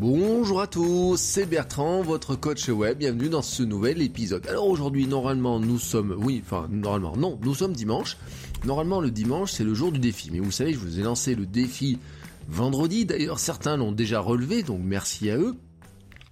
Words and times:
Bonjour 0.00 0.60
à 0.60 0.68
tous, 0.68 1.16
c'est 1.16 1.44
Bertrand, 1.44 2.02
votre 2.02 2.36
coach 2.36 2.68
web. 2.68 2.98
Bienvenue 2.98 3.28
dans 3.28 3.42
ce 3.42 3.64
nouvel 3.64 4.00
épisode. 4.00 4.46
Alors 4.46 4.68
aujourd'hui, 4.68 5.08
normalement, 5.08 5.58
nous 5.58 5.80
sommes, 5.80 6.14
oui, 6.16 6.40
enfin, 6.44 6.68
normalement, 6.70 7.16
non, 7.16 7.36
nous 7.42 7.52
sommes 7.52 7.72
dimanche. 7.72 8.16
Normalement, 8.64 9.00
le 9.00 9.10
dimanche, 9.10 9.50
c'est 9.50 9.64
le 9.64 9.74
jour 9.74 9.90
du 9.90 9.98
défi. 9.98 10.30
Mais 10.30 10.38
vous 10.38 10.52
savez, 10.52 10.72
je 10.72 10.78
vous 10.78 11.00
ai 11.00 11.02
lancé 11.02 11.34
le 11.34 11.46
défi 11.46 11.98
vendredi. 12.46 13.06
D'ailleurs, 13.06 13.40
certains 13.40 13.76
l'ont 13.76 13.90
déjà 13.90 14.20
relevé, 14.20 14.62
donc 14.62 14.78
merci 14.84 15.30
à 15.30 15.36
eux. 15.36 15.56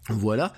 Voilà. 0.08 0.52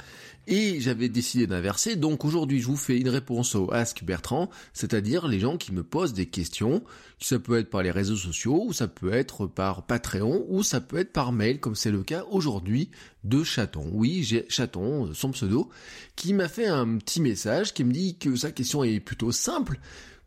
Et 0.51 0.81
j'avais 0.81 1.11
décidé 1.11 1.47
d'inverser, 1.47 1.95
donc 1.97 2.25
aujourd'hui 2.25 2.59
je 2.59 2.67
vous 2.67 2.77
fais 2.77 2.99
une 2.99 3.11
réponse 3.11 3.55
au 3.55 3.71
Ask 3.71 4.03
Bertrand, 4.03 4.49
c'est-à-dire 4.73 5.29
les 5.29 5.41
gens 5.41 5.59
qui 5.59 5.75
me 5.75 5.83
posent 5.83 6.15
des 6.15 6.25
questions, 6.25 6.83
ça 7.21 7.39
peut 7.39 7.59
être 7.59 7.69
par 7.69 7.83
les 7.83 7.91
réseaux 7.91 8.17
sociaux, 8.17 8.65
ou 8.67 8.73
ça 8.73 8.89
peut 8.89 9.13
être 9.13 9.47
par 9.47 9.85
Patreon, 9.85 10.47
ou 10.49 10.63
ça 10.63 10.81
peut 10.81 10.97
être 10.97 11.13
par 11.13 11.33
mail, 11.33 11.61
comme 11.61 11.75
c'est 11.75 11.91
le 11.91 12.03
cas 12.03 12.25
aujourd'hui 12.31 12.91
de 13.25 13.45
Chaton. 13.45 13.91
Oui, 13.93 14.23
j'ai 14.23 14.47
Chaton, 14.49 15.13
son 15.13 15.33
pseudo, 15.33 15.69
qui 16.17 16.33
m'a 16.33 16.49
fait 16.49 16.67
un 16.67 16.97
petit 16.97 17.21
message 17.21 17.75
qui 17.75 17.85
me 17.85 17.93
dit 17.93 18.17
que 18.17 18.35
sa 18.35 18.51
question 18.51 18.83
est 18.85 19.01
plutôt 19.01 19.33
simple. 19.33 19.79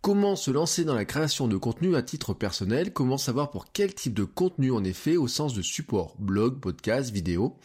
Comment 0.01 0.35
se 0.35 0.49
lancer 0.49 0.83
dans 0.83 0.95
la 0.95 1.05
création 1.05 1.47
de 1.47 1.57
contenu 1.57 1.95
à 1.95 2.01
titre 2.01 2.33
personnel 2.33 2.91
Comment 2.91 3.19
savoir 3.19 3.51
pour 3.51 3.71
quel 3.71 3.93
type 3.93 4.15
de 4.15 4.23
contenu 4.23 4.71
on 4.71 4.83
est 4.83 4.93
fait 4.93 5.15
au 5.15 5.27
sens 5.27 5.53
de 5.53 5.61
support 5.61 6.15
Blog, 6.17 6.59
podcast, 6.59 7.11
vidéo 7.11 7.57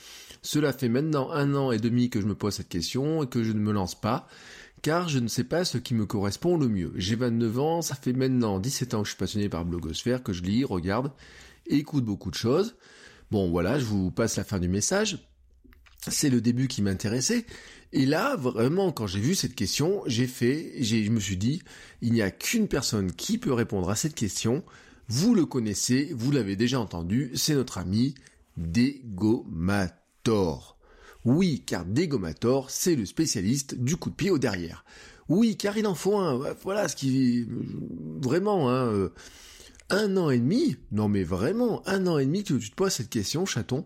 cela 0.46 0.72
fait 0.72 0.88
maintenant 0.88 1.32
un 1.32 1.56
an 1.56 1.72
et 1.72 1.78
demi 1.78 2.08
que 2.08 2.20
je 2.20 2.26
me 2.26 2.36
pose 2.36 2.54
cette 2.54 2.68
question 2.68 3.24
et 3.24 3.26
que 3.26 3.42
je 3.42 3.50
ne 3.50 3.58
me 3.58 3.72
lance 3.72 4.00
pas, 4.00 4.28
car 4.80 5.08
je 5.08 5.18
ne 5.18 5.26
sais 5.26 5.42
pas 5.42 5.64
ce 5.64 5.76
qui 5.76 5.92
me 5.92 6.06
correspond 6.06 6.56
le 6.56 6.68
mieux. 6.68 6.92
J'ai 6.94 7.16
29 7.16 7.58
ans, 7.58 7.82
ça 7.82 7.96
fait 7.96 8.12
maintenant 8.12 8.60
17 8.60 8.94
ans 8.94 9.00
que 9.00 9.06
je 9.06 9.10
suis 9.10 9.18
passionné 9.18 9.48
par 9.48 9.64
blogosphère, 9.64 10.22
que 10.22 10.32
je 10.32 10.44
lis, 10.44 10.62
regarde, 10.62 11.10
écoute 11.66 12.04
beaucoup 12.04 12.30
de 12.30 12.36
choses. 12.36 12.76
Bon 13.32 13.50
voilà, 13.50 13.80
je 13.80 13.86
vous 13.86 14.12
passe 14.12 14.36
la 14.36 14.44
fin 14.44 14.60
du 14.60 14.68
message. 14.68 15.18
C'est 16.06 16.30
le 16.30 16.40
début 16.40 16.68
qui 16.68 16.80
m'intéressait. 16.80 17.44
Et 17.92 18.06
là, 18.06 18.36
vraiment, 18.36 18.92
quand 18.92 19.06
j'ai 19.06 19.20
vu 19.20 19.34
cette 19.34 19.54
question, 19.54 20.02
j'ai 20.06 20.26
fait, 20.26 20.74
je 20.82 21.10
me 21.10 21.20
suis 21.20 21.36
dit, 21.36 21.62
il 22.02 22.12
n'y 22.12 22.22
a 22.22 22.30
qu'une 22.30 22.68
personne 22.68 23.12
qui 23.12 23.38
peut 23.38 23.52
répondre 23.52 23.88
à 23.90 23.96
cette 23.96 24.14
question. 24.14 24.64
Vous 25.08 25.34
le 25.34 25.46
connaissez, 25.46 26.12
vous 26.14 26.32
l'avez 26.32 26.56
déjà 26.56 26.80
entendu, 26.80 27.30
c'est 27.34 27.54
notre 27.54 27.78
ami 27.78 28.14
Degomat. 28.56 29.92
Oui, 31.24 31.62
car 31.66 31.84
Dégomator, 31.84 32.70
c'est 32.70 32.96
le 32.96 33.06
spécialiste 33.06 33.76
du 33.76 33.96
coup 33.96 34.10
de 34.10 34.14
pied 34.14 34.30
au 34.30 34.38
derrière. 34.38 34.84
Oui, 35.28 35.56
car 35.56 35.76
il 35.76 35.86
en 35.86 35.94
faut 35.94 36.16
un. 36.16 36.54
Voilà 36.62 36.88
ce 36.88 36.96
qui 36.96 37.46
vraiment 38.20 38.70
hein, 38.70 38.86
euh, 38.86 39.08
un 39.90 40.16
an 40.16 40.30
et 40.30 40.38
demi. 40.38 40.76
Non 40.92 41.08
mais 41.08 41.24
vraiment 41.24 41.86
un 41.88 42.06
an 42.06 42.18
et 42.18 42.26
demi 42.26 42.44
que 42.44 42.54
tu 42.54 42.70
te 42.70 42.74
poses 42.74 42.92
cette 42.92 43.10
question, 43.10 43.44
chaton. 43.44 43.84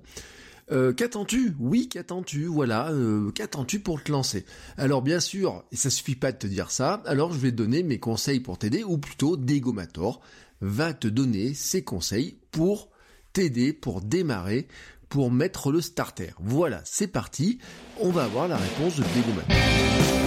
Euh, 0.72 0.92
qu'attends-tu? 0.92 1.54
Oui, 1.58 1.88
qu'attends-tu? 1.88 2.46
Voilà, 2.46 2.90
euh, 2.90 3.30
qu'attends-tu 3.32 3.80
pour 3.80 4.02
te 4.02 4.12
lancer? 4.12 4.44
Alors 4.76 5.02
bien 5.02 5.20
sûr, 5.20 5.64
et 5.72 5.76
ça 5.76 5.90
suffit 5.90 6.14
pas 6.14 6.32
de 6.32 6.38
te 6.38 6.47
dire 6.47 6.70
ça, 6.70 7.03
alors 7.06 7.32
je 7.32 7.38
vais 7.38 7.50
te 7.50 7.56
donner 7.56 7.82
mes 7.82 7.98
conseils 7.98 8.41
pour 8.41 8.58
t'aider, 8.58 8.84
ou 8.84 8.98
plutôt 8.98 9.36
Dégomator 9.36 10.20
va 10.60 10.92
te 10.92 11.08
donner 11.08 11.54
ses 11.54 11.82
conseils 11.82 12.38
pour 12.53 12.91
t'aider, 13.32 13.72
pour 13.72 14.00
démarrer, 14.00 14.69
pour 15.08 15.32
mettre 15.32 15.72
le 15.72 15.81
starter. 15.81 16.31
Voilà, 16.38 16.82
c'est 16.84 17.08
parti. 17.08 17.58
On 17.98 18.10
va 18.10 18.25
avoir 18.25 18.47
la 18.47 18.56
réponse 18.56 18.97
de 18.97 19.02
Dégomator. 19.14 20.19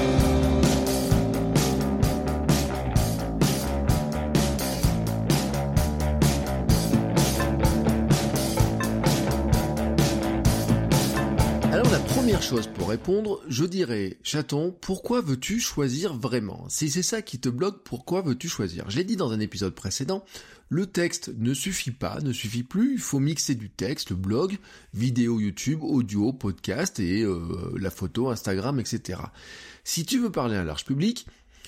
Première 12.23 12.41
chose 12.41 12.67
pour 12.67 12.87
répondre, 12.87 13.41
je 13.49 13.65
dirais, 13.65 14.17
chaton, 14.23 14.73
pourquoi 14.79 15.19
veux-tu 15.19 15.59
choisir 15.59 16.13
vraiment? 16.13 16.65
Si 16.69 16.89
c'est 16.89 17.03
ça 17.03 17.21
qui 17.21 17.37
te 17.37 17.49
bloque, 17.49 17.83
pourquoi 17.83 18.21
veux-tu 18.21 18.47
choisir? 18.47 18.89
Je 18.89 18.95
l'ai 18.95 19.03
dit 19.03 19.17
dans 19.17 19.33
un 19.33 19.41
épisode 19.41 19.75
précédent, 19.75 20.23
le 20.69 20.85
texte 20.85 21.33
ne 21.37 21.53
suffit 21.53 21.91
pas, 21.91 22.21
ne 22.21 22.31
suffit 22.31 22.63
plus, 22.63 22.93
il 22.93 22.99
faut 22.99 23.19
mixer 23.19 23.55
du 23.55 23.69
texte, 23.69 24.13
blog, 24.13 24.57
vidéo 24.93 25.41
YouTube, 25.41 25.83
audio, 25.83 26.31
podcast 26.31 26.97
et 27.01 27.23
euh, 27.23 27.41
la 27.77 27.89
photo, 27.89 28.29
Instagram, 28.29 28.79
etc. 28.79 29.19
Si 29.83 30.05
tu 30.05 30.17
veux 30.17 30.31
parler 30.31 30.55
à 30.55 30.61
un 30.61 30.63
large 30.63 30.85
public, 30.85 31.27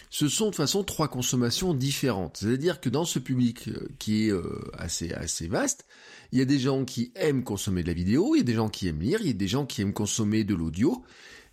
ce 0.10 0.30
sont 0.30 0.52
de 0.52 0.56
façon 0.56 0.86
trois 0.86 1.10
consommations 1.10 1.74
différentes. 1.74 2.38
C'est-à-dire 2.38 2.80
que 2.80 2.88
dans 2.88 3.04
ce 3.04 3.20
public 3.20 3.68
euh, 3.68 3.90
qui 4.00 4.28
est 4.28 4.32
euh, 4.32 4.62
assez, 4.78 5.12
assez 5.12 5.50
vaste, 5.50 5.86
il 6.31 6.40
y 6.40 6.41
a 6.41 6.46
des 6.46 6.59
gens 6.59 6.86
qui 6.86 7.12
aiment 7.16 7.44
consommer 7.44 7.84
de 7.84 7.88
la 7.88 7.94
vidéo, 7.94 8.36
il 8.36 8.40
y 8.40 8.41
a 8.41 8.44
des 8.46 8.53
gens 8.53 8.69
qui 8.69 8.88
aiment 8.88 9.02
lire, 9.02 9.19
il 9.22 9.28
y 9.28 9.31
a 9.31 9.34
des 9.34 9.47
gens 9.47 9.66
qui 9.66 9.81
aiment 9.81 9.94
consommer 9.94 10.44
de 10.44 10.56
l'audio, 10.56 11.03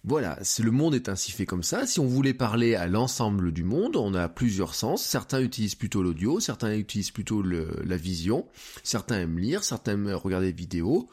voilà, 0.05 0.37
le 0.59 0.71
monde 0.73 0.97
est 0.97 1.09
ainsi 1.09 1.31
fait 1.31 1.47
comme 1.47 1.63
ça. 1.63 1.87
Si 1.87 2.01
on 2.01 2.07
voulait 2.07 2.35
parler 2.35 2.75
à 2.75 2.89
l'ensemble 2.89 3.53
du 3.53 3.63
monde, 3.63 3.95
on 3.95 4.15
a 4.15 4.29
plusieurs 4.29 4.75
sens. 4.75 5.05
Certains 5.05 5.41
utilisent 5.41 5.77
plutôt 5.77 6.03
l'audio, 6.03 6.41
certains 6.41 6.75
utilisent 6.75 7.13
plutôt 7.13 7.41
la 7.41 7.97
vision, 7.97 8.47
certains 8.83 9.21
aiment 9.21 9.39
lire, 9.39 9.63
certains 9.63 9.93
aiment 9.93 10.13
regarder 10.15 10.53
des 10.53 10.59
vidéos. 10.59 11.09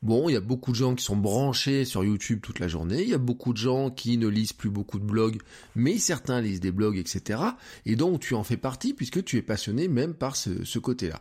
Bon, 0.00 0.30
il 0.30 0.32
y 0.32 0.36
a 0.36 0.40
beaucoup 0.40 0.70
de 0.70 0.76
gens 0.76 0.94
qui 0.94 1.04
sont 1.04 1.18
branchés 1.18 1.84
sur 1.84 2.02
YouTube 2.02 2.40
toute 2.42 2.60
la 2.60 2.68
journée, 2.68 3.02
il 3.02 3.10
y 3.10 3.14
a 3.14 3.18
beaucoup 3.18 3.52
de 3.52 3.58
gens 3.58 3.90
qui 3.90 4.16
ne 4.16 4.28
lisent 4.28 4.54
plus 4.54 4.70
beaucoup 4.70 4.98
de 4.98 5.04
blogs, 5.04 5.42
mais 5.74 5.98
certains 5.98 6.40
lisent 6.40 6.60
des 6.60 6.72
blogs, 6.72 6.96
etc. 6.96 7.42
Et 7.84 7.96
donc 7.96 8.20
tu 8.20 8.34
en 8.34 8.42
fais 8.42 8.56
partie 8.56 8.94
puisque 8.94 9.22
tu 9.22 9.36
es 9.36 9.42
passionné 9.42 9.86
même 9.88 10.14
par 10.14 10.36
ce 10.36 10.78
côté-là. 10.78 11.20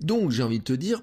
Donc 0.00 0.30
j'ai 0.30 0.44
envie 0.44 0.60
de 0.60 0.64
te 0.64 0.72
dire, 0.72 1.02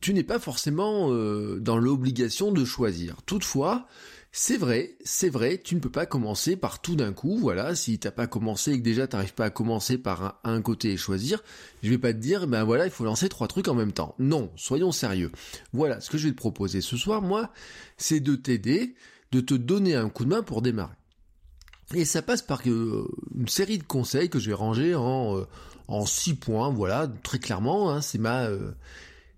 tu 0.00 0.14
n'es 0.14 0.22
pas 0.22 0.38
forcément 0.38 1.12
euh, 1.12 1.58
dans 1.60 1.78
l'obligation 1.78 2.52
de 2.52 2.64
choisir. 2.64 3.16
Toutefois, 3.26 3.86
c'est 4.30 4.58
vrai, 4.58 4.96
c'est 5.04 5.30
vrai, 5.30 5.60
tu 5.62 5.74
ne 5.74 5.80
peux 5.80 5.90
pas 5.90 6.06
commencer 6.06 6.56
par 6.56 6.80
tout 6.80 6.96
d'un 6.96 7.12
coup, 7.12 7.38
voilà, 7.38 7.74
si 7.74 7.98
t'as 7.98 8.10
pas 8.10 8.26
commencé 8.26 8.72
et 8.72 8.78
que 8.78 8.84
déjà 8.84 9.06
t'arrives 9.06 9.34
pas 9.34 9.46
à 9.46 9.50
commencer 9.50 9.96
par 9.96 10.40
un, 10.44 10.60
côté 10.60 10.92
et 10.92 10.96
choisir, 10.96 11.42
je 11.82 11.88
vais 11.88 11.98
pas 11.98 12.12
te 12.12 12.18
dire, 12.18 12.46
ben 12.46 12.62
voilà, 12.64 12.84
il 12.84 12.90
faut 12.90 13.04
lancer 13.04 13.28
trois 13.28 13.48
trucs 13.48 13.68
en 13.68 13.74
même 13.74 13.92
temps. 13.92 14.14
Non, 14.18 14.50
soyons 14.56 14.92
sérieux. 14.92 15.32
Voilà, 15.72 16.00
ce 16.00 16.10
que 16.10 16.18
je 16.18 16.26
vais 16.26 16.32
te 16.32 16.36
proposer 16.36 16.82
ce 16.82 16.96
soir, 16.96 17.22
moi, 17.22 17.50
c'est 17.96 18.20
de 18.20 18.36
t'aider, 18.36 18.94
de 19.32 19.40
te 19.40 19.54
donner 19.54 19.94
un 19.94 20.10
coup 20.10 20.24
de 20.24 20.30
main 20.30 20.42
pour 20.42 20.60
démarrer. 20.60 20.94
Et 21.94 22.04
ça 22.04 22.20
passe 22.20 22.42
par 22.42 22.60
euh, 22.66 23.08
une 23.34 23.48
série 23.48 23.78
de 23.78 23.82
conseils 23.82 24.28
que 24.28 24.38
je 24.38 24.50
vais 24.50 24.54
ranger 24.54 24.94
en, 24.94 25.38
euh, 25.38 25.46
en 25.88 26.04
six 26.04 26.34
points, 26.34 26.68
voilà, 26.68 27.10
très 27.22 27.38
clairement, 27.38 27.90
hein, 27.90 28.02
c'est 28.02 28.18
ma, 28.18 28.44
euh, 28.44 28.72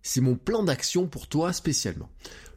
c'est 0.03 0.21
mon 0.21 0.37
plan 0.37 0.63
d'action 0.63 1.07
pour 1.07 1.27
toi 1.27 1.53
spécialement. 1.53 2.09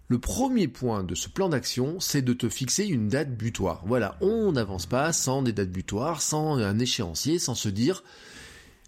Le 0.10 0.20
premier 0.20 0.68
point 0.68 1.04
de 1.04 1.16
ce 1.16 1.30
plan 1.30 1.50
d'action, 1.50 2.00
c'est 2.00 2.22
de 2.22 2.34
te 2.34 2.50
fixer 2.50 2.86
une 2.86 3.08
date 3.08 3.36
butoir. 3.36 3.84
Voilà, 3.86 4.18
on 4.22 4.52
n'avance 4.52 4.86
pas 4.86 5.14
sans 5.14 5.42
des 5.42 5.54
dates 5.54 5.72
butoirs, 5.72 6.22
sans 6.22 6.58
un 6.58 6.78
échéancier, 6.78 7.40
sans 7.40 7.56
se 7.56 7.70
dire 7.70 8.04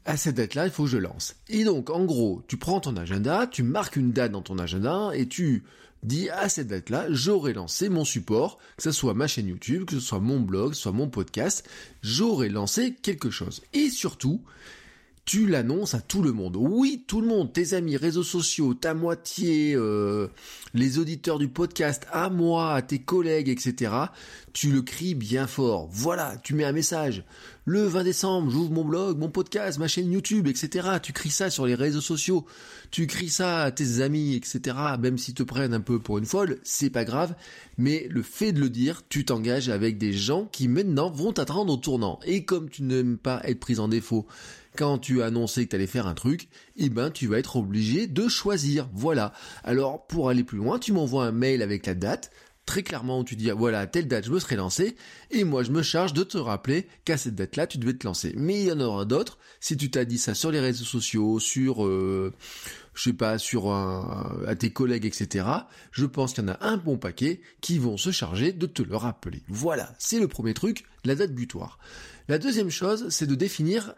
à 0.05 0.17
cette 0.17 0.35
date-là, 0.35 0.65
il 0.65 0.71
faut 0.71 0.83
que 0.83 0.89
je 0.89 0.97
lance. 0.97 1.35
Et 1.49 1.63
donc, 1.63 1.89
en 1.89 2.05
gros, 2.05 2.43
tu 2.47 2.57
prends 2.57 2.79
ton 2.79 2.95
agenda, 2.95 3.47
tu 3.47 3.63
marques 3.63 3.95
une 3.95 4.11
date 4.11 4.31
dans 4.31 4.43
ton 4.43 4.59
agenda 4.59 5.11
et 5.15 5.27
tu 5.27 5.63
dis 6.03 6.29
à 6.29 6.47
cette 6.47 6.67
date-là, 6.67 7.07
j'aurai 7.09 7.53
lancé 7.53 7.89
mon 7.89 8.05
support, 8.05 8.59
que 8.77 8.83
ce 8.83 8.91
soit 8.91 9.15
ma 9.15 9.27
chaîne 9.27 9.47
YouTube, 9.47 9.85
que 9.85 9.95
ce 9.95 9.99
soit 9.99 10.19
mon 10.19 10.39
blog, 10.39 10.71
que 10.71 10.75
ce 10.75 10.83
soit 10.83 10.91
mon 10.91 11.09
podcast, 11.09 11.67
j'aurai 12.03 12.49
lancé 12.49 12.93
quelque 12.93 13.31
chose. 13.31 13.63
Et 13.73 13.89
surtout, 13.89 14.43
tu 15.25 15.47
l'annonces 15.47 15.95
à 15.95 16.01
tout 16.01 16.21
le 16.21 16.31
monde. 16.31 16.55
Oui, 16.55 17.03
tout 17.07 17.19
le 17.19 17.27
monde, 17.27 17.51
tes 17.51 17.73
amis, 17.73 17.97
réseaux 17.97 18.23
sociaux, 18.23 18.75
ta 18.75 18.93
moitié, 18.93 19.73
euh, 19.75 20.27
les 20.75 20.99
auditeurs 20.99 21.39
du 21.39 21.47
podcast, 21.47 22.05
à 22.11 22.29
moi, 22.29 22.75
à 22.75 22.83
tes 22.83 22.99
collègues, 22.99 23.49
etc. 23.49 23.91
Tu 24.53 24.71
le 24.71 24.83
cries 24.83 25.15
bien 25.15 25.47
fort. 25.47 25.89
Voilà, 25.91 26.37
tu 26.43 26.53
mets 26.53 26.63
un 26.63 26.71
message. 26.71 27.23
Le 27.65 27.85
20 27.85 28.03
décembre, 28.03 28.51
j'ouvre 28.51 28.71
mon 28.71 28.85
blog, 28.85 29.17
mon 29.17 29.29
podcast, 29.29 29.79
ma 29.79 29.87
chaîne 29.87 30.11
YouTube, 30.11 30.45
etc. 30.45 30.87
Tu 31.01 31.11
cries 31.11 31.31
ça 31.31 31.49
sur 31.49 31.65
les 31.65 31.73
réseaux 31.73 32.01
sociaux. 32.01 32.45
Tu 32.91 33.07
cries 33.07 33.31
ça 33.31 33.63
à 33.63 33.71
tes 33.71 34.01
amis, 34.01 34.35
etc. 34.35 34.77
Même 34.99 35.17
s'ils 35.17 35.33
te 35.33 35.41
prennent 35.41 35.73
un 35.73 35.81
peu 35.81 35.97
pour 35.97 36.19
une 36.19 36.27
folle, 36.27 36.59
c'est 36.63 36.91
pas 36.91 37.03
grave. 37.03 37.33
Mais 37.79 38.07
le 38.11 38.21
fait 38.21 38.51
de 38.51 38.59
le 38.59 38.69
dire, 38.69 39.01
tu 39.09 39.25
t'engages 39.25 39.69
avec 39.69 39.97
des 39.97 40.13
gens 40.13 40.47
qui 40.51 40.67
maintenant 40.67 41.09
vont 41.09 41.33
t'attendre 41.33 41.73
au 41.73 41.77
tournant. 41.77 42.19
Et 42.25 42.45
comme 42.45 42.69
tu 42.69 42.83
n'aimes 42.83 43.17
pas 43.17 43.41
être 43.45 43.59
pris 43.59 43.79
en 43.79 43.87
défaut, 43.87 44.27
quand 44.75 44.99
tu 44.99 45.21
as 45.21 45.25
annoncé 45.25 45.65
que 45.65 45.69
tu 45.69 45.75
allais 45.75 45.87
faire 45.87 46.07
un 46.07 46.13
truc, 46.13 46.49
eh 46.75 46.89
ben 46.89 47.11
tu 47.11 47.27
vas 47.27 47.39
être 47.39 47.55
obligé 47.55 48.07
de 48.07 48.27
choisir. 48.27 48.89
Voilà. 48.93 49.33
Alors 49.63 50.05
pour 50.07 50.29
aller 50.29 50.43
plus 50.43 50.57
loin, 50.57 50.79
tu 50.79 50.93
m'envoies 50.93 51.25
un 51.25 51.31
mail 51.31 51.61
avec 51.61 51.85
la 51.85 51.95
date, 51.95 52.31
très 52.65 52.83
clairement 52.83 53.19
où 53.19 53.23
tu 53.23 53.35
dis 53.35 53.49
voilà 53.51 53.81
à 53.81 53.87
telle 53.87 54.07
date 54.07 54.25
je 54.25 54.31
me 54.31 54.39
serai 54.39 54.55
lancé 54.55 54.95
et 55.31 55.43
moi 55.43 55.63
je 55.63 55.71
me 55.71 55.81
charge 55.81 56.13
de 56.13 56.23
te 56.23 56.37
rappeler 56.37 56.87
qu'à 57.05 57.17
cette 57.17 57.35
date 57.35 57.55
là 57.55 57.67
tu 57.67 57.77
devais 57.77 57.93
te 57.93 58.05
lancer 58.05 58.33
mais 58.35 58.59
il 58.59 58.65
y 58.65 58.71
en 58.71 58.79
aura 58.79 59.05
d'autres 59.05 59.37
si 59.59 59.77
tu 59.77 59.91
t'as 59.91 60.05
dit 60.05 60.17
ça 60.17 60.33
sur 60.33 60.51
les 60.51 60.59
réseaux 60.59 60.85
sociaux 60.85 61.39
sur 61.39 61.85
euh, 61.85 62.33
je 62.95 63.03
sais 63.03 63.13
pas 63.13 63.37
sur 63.37 63.71
un, 63.71 64.41
à 64.47 64.55
tes 64.55 64.71
collègues 64.71 65.05
etc 65.05 65.45
je 65.91 66.05
pense 66.05 66.33
qu'il 66.33 66.43
y 66.43 66.47
en 66.47 66.53
a 66.53 66.57
un 66.61 66.77
bon 66.77 66.97
paquet 66.97 67.41
qui 67.61 67.77
vont 67.77 67.97
se 67.97 68.11
charger 68.11 68.51
de 68.51 68.65
te 68.65 68.81
le 68.81 68.95
rappeler 68.95 69.43
voilà 69.47 69.93
c'est 69.99 70.19
le 70.19 70.27
premier 70.27 70.53
truc 70.53 70.85
la 71.03 71.15
date 71.15 71.33
butoir 71.33 71.77
la 72.27 72.39
deuxième 72.39 72.71
chose, 72.71 73.09
c'est 73.09 73.27
de 73.27 73.35
définir, 73.35 73.93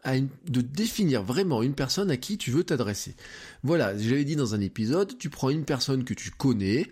de 0.49 0.59
définir 0.59 1.23
vraiment 1.23 1.63
une 1.63 1.75
personne 1.75 2.11
à 2.11 2.17
qui 2.17 2.37
tu 2.37 2.51
veux 2.51 2.65
t'adresser. 2.65 3.15
Voilà, 3.63 3.97
j'avais 3.97 4.25
dit 4.25 4.35
dans 4.35 4.53
un 4.53 4.59
épisode, 4.59 5.17
tu 5.17 5.29
prends 5.29 5.49
une 5.49 5.63
personne 5.63 6.03
que 6.03 6.13
tu 6.13 6.31
connais, 6.31 6.87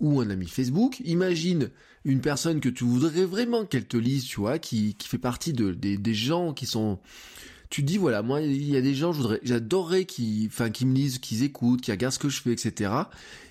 ou 0.00 0.20
un 0.20 0.30
ami 0.30 0.46
Facebook. 0.46 1.00
Imagine 1.04 1.70
une 2.04 2.20
personne 2.20 2.60
que 2.60 2.70
tu 2.70 2.84
voudrais 2.84 3.24
vraiment 3.24 3.66
qu'elle 3.66 3.86
te 3.86 3.98
lise, 3.98 4.24
tu 4.24 4.40
vois, 4.40 4.58
qui, 4.58 4.94
qui 4.94 5.08
fait 5.08 5.18
partie 5.18 5.52
de, 5.52 5.72
des, 5.72 6.14
gens 6.14 6.54
qui 6.54 6.66
sont... 6.66 6.98
Tu 7.70 7.82
dis, 7.82 7.98
voilà, 7.98 8.22
moi, 8.22 8.40
il 8.40 8.68
y 8.68 8.76
a 8.76 8.80
des 8.80 8.94
gens, 8.94 9.12
j'adorerais 9.42 10.04
qui, 10.04 10.48
enfin, 10.50 10.70
qui 10.70 10.86
me 10.86 10.94
lisent, 10.94 11.18
qu'ils 11.18 11.42
écoutent, 11.42 11.82
qui 11.82 11.90
regardent 11.90 12.14
ce 12.14 12.18
que 12.18 12.28
je 12.28 12.40
fais, 12.40 12.52
etc. 12.52 12.92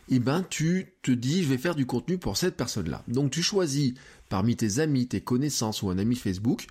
Et 0.09 0.15
eh 0.15 0.19
ben, 0.19 0.45
tu 0.49 0.93
te 1.03 1.11
dis, 1.11 1.43
je 1.43 1.49
vais 1.49 1.57
faire 1.57 1.75
du 1.75 1.85
contenu 1.85 2.17
pour 2.17 2.37
cette 2.37 2.55
personne-là. 2.55 3.03
Donc, 3.07 3.29
tu 3.29 3.43
choisis 3.43 3.93
parmi 4.29 4.55
tes 4.55 4.79
amis, 4.79 5.07
tes 5.07 5.21
connaissances 5.21 5.81
ou 5.81 5.89
un 5.89 5.97
ami 5.97 6.15
Facebook, 6.15 6.65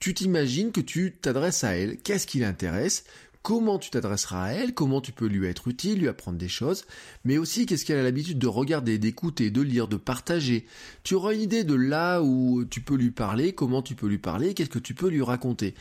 tu 0.00 0.14
t'imagines 0.14 0.72
que 0.72 0.80
tu 0.80 1.14
t'adresses 1.20 1.64
à 1.64 1.76
elle, 1.76 1.98
qu'est-ce 1.98 2.26
qui 2.26 2.38
l'intéresse, 2.38 3.04
comment 3.42 3.78
tu 3.78 3.90
t'adresseras 3.90 4.44
à 4.44 4.52
elle, 4.52 4.74
comment 4.74 5.00
tu 5.00 5.12
peux 5.12 5.26
lui 5.26 5.46
être 5.46 5.68
utile, 5.68 6.00
lui 6.00 6.08
apprendre 6.08 6.38
des 6.38 6.48
choses, 6.48 6.84
mais 7.24 7.38
aussi 7.38 7.66
qu'est-ce 7.66 7.84
qu'elle 7.84 7.98
a 7.98 8.02
l'habitude 8.02 8.38
de 8.38 8.46
regarder, 8.46 8.98
d'écouter, 8.98 9.50
de 9.50 9.62
lire, 9.62 9.88
de 9.88 9.96
partager. 9.96 10.66
Tu 11.04 11.14
auras 11.14 11.34
une 11.34 11.40
idée 11.40 11.64
de 11.64 11.74
là 11.74 12.22
où 12.22 12.64
tu 12.64 12.80
peux 12.80 12.96
lui 12.96 13.10
parler, 13.10 13.52
comment 13.52 13.82
tu 13.82 13.94
peux 13.94 14.08
lui 14.08 14.18
parler, 14.18 14.54
qu'est-ce 14.54 14.70
que 14.70 14.78
tu 14.78 14.94
peux 14.94 15.08
lui 15.08 15.22
raconter. 15.22 15.74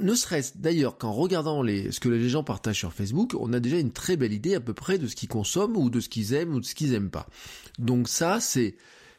ne 0.00 0.14
serait-ce 0.14 0.52
d'ailleurs 0.56 0.98
qu'en 0.98 1.12
regardant 1.12 1.62
ce 1.64 2.00
que 2.00 2.08
les 2.08 2.28
gens 2.28 2.44
partagent 2.44 2.78
sur 2.78 2.92
Facebook, 2.92 3.34
on 3.38 3.52
a 3.52 3.60
déjà 3.60 3.78
une 3.78 3.92
très 3.92 4.16
belle 4.16 4.32
idée 4.32 4.54
à 4.54 4.60
peu 4.60 4.74
près 4.74 4.98
de 4.98 5.06
ce 5.06 5.14
qu'ils 5.14 5.28
consomment 5.28 5.76
ou 5.76 5.90
de 5.90 6.00
ce 6.00 6.08
qu'ils 6.08 6.32
aiment 6.34 6.54
ou 6.54 6.60
de 6.60 6.64
ce 6.64 6.74
qu'ils 6.74 6.94
aiment 6.94 7.10
pas. 7.10 7.28
Donc 7.78 8.08
ça, 8.08 8.40
c'est 8.40 8.76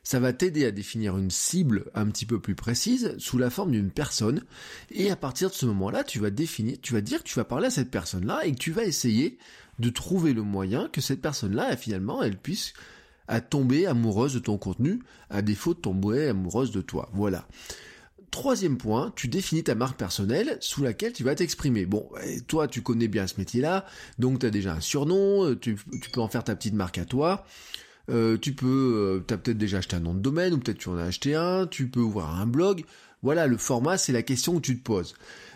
ça 0.09 0.19
va 0.19 0.33
t'aider 0.33 0.65
à 0.65 0.71
définir 0.71 1.19
une 1.19 1.29
cible 1.29 1.85
un 1.93 2.07
petit 2.07 2.25
peu 2.25 2.39
plus 2.39 2.55
précise 2.55 3.13
sous 3.19 3.37
la 3.37 3.51
forme 3.51 3.73
d'une 3.73 3.91
personne. 3.91 4.41
Et 4.89 5.11
à 5.11 5.15
partir 5.15 5.51
de 5.51 5.53
ce 5.53 5.67
moment-là, 5.67 6.03
tu 6.03 6.17
vas 6.17 6.31
définir, 6.31 6.77
tu 6.81 6.93
vas 6.93 7.01
dire 7.01 7.19
que 7.19 7.29
tu 7.29 7.35
vas 7.35 7.43
parler 7.43 7.67
à 7.67 7.69
cette 7.69 7.91
personne-là 7.91 8.43
et 8.43 8.51
que 8.51 8.57
tu 8.57 8.71
vas 8.71 8.85
essayer 8.85 9.37
de 9.77 9.89
trouver 9.91 10.33
le 10.33 10.41
moyen 10.41 10.89
que 10.91 10.99
cette 10.99 11.21
personne-là, 11.21 11.77
finalement, 11.77 12.23
elle 12.23 12.39
puisse 12.39 12.73
à 13.27 13.39
tomber 13.39 13.85
amoureuse 13.85 14.33
de 14.33 14.39
ton 14.39 14.57
contenu, 14.57 15.03
à 15.29 15.43
défaut 15.43 15.75
de 15.75 15.79
tomber 15.79 16.29
amoureuse 16.29 16.71
de 16.71 16.81
toi. 16.81 17.11
Voilà. 17.13 17.47
Troisième 18.31 18.79
point, 18.79 19.13
tu 19.15 19.27
définis 19.27 19.63
ta 19.63 19.75
marque 19.75 19.99
personnelle 19.99 20.57
sous 20.59 20.81
laquelle 20.81 21.13
tu 21.13 21.23
vas 21.23 21.35
t'exprimer. 21.35 21.85
Bon, 21.85 22.09
toi 22.47 22.67
tu 22.67 22.81
connais 22.81 23.07
bien 23.07 23.27
ce 23.27 23.35
métier-là, 23.37 23.85
donc 24.17 24.39
tu 24.39 24.47
as 24.47 24.49
déjà 24.49 24.73
un 24.73 24.81
surnom, 24.81 25.53
tu, 25.53 25.77
tu, 26.01 26.09
peux 26.09 26.21
en 26.21 26.29
faire 26.29 26.43
ta 26.43 26.55
petite 26.55 26.73
marque 26.73 26.97
à 26.97 27.05
toi. 27.05 27.45
Euh, 28.09 28.37
tu 28.37 28.53
peux, 28.53 29.21
euh, 29.29 29.33
as 29.33 29.37
peut-être 29.37 29.57
déjà 29.57 29.77
acheté 29.77 29.95
un 29.95 29.99
nom 29.99 30.13
de 30.13 30.19
domaine, 30.19 30.53
ou 30.53 30.57
peut-être 30.57 30.77
tu 30.77 30.89
en 30.89 30.97
as 30.97 31.03
acheté 31.03 31.35
un, 31.35 31.67
tu 31.67 31.87
peux 31.87 31.99
ouvrir 31.99 32.27
un 32.27 32.45
blog. 32.45 32.83
Voilà, 33.21 33.47
le 33.47 33.57
format, 33.57 33.97
c'est 33.97 34.13
la 34.13 34.23
question 34.23 34.55
que 34.55 34.61
tu 34.61 34.77
te 34.77 34.83
poses. 34.83 35.13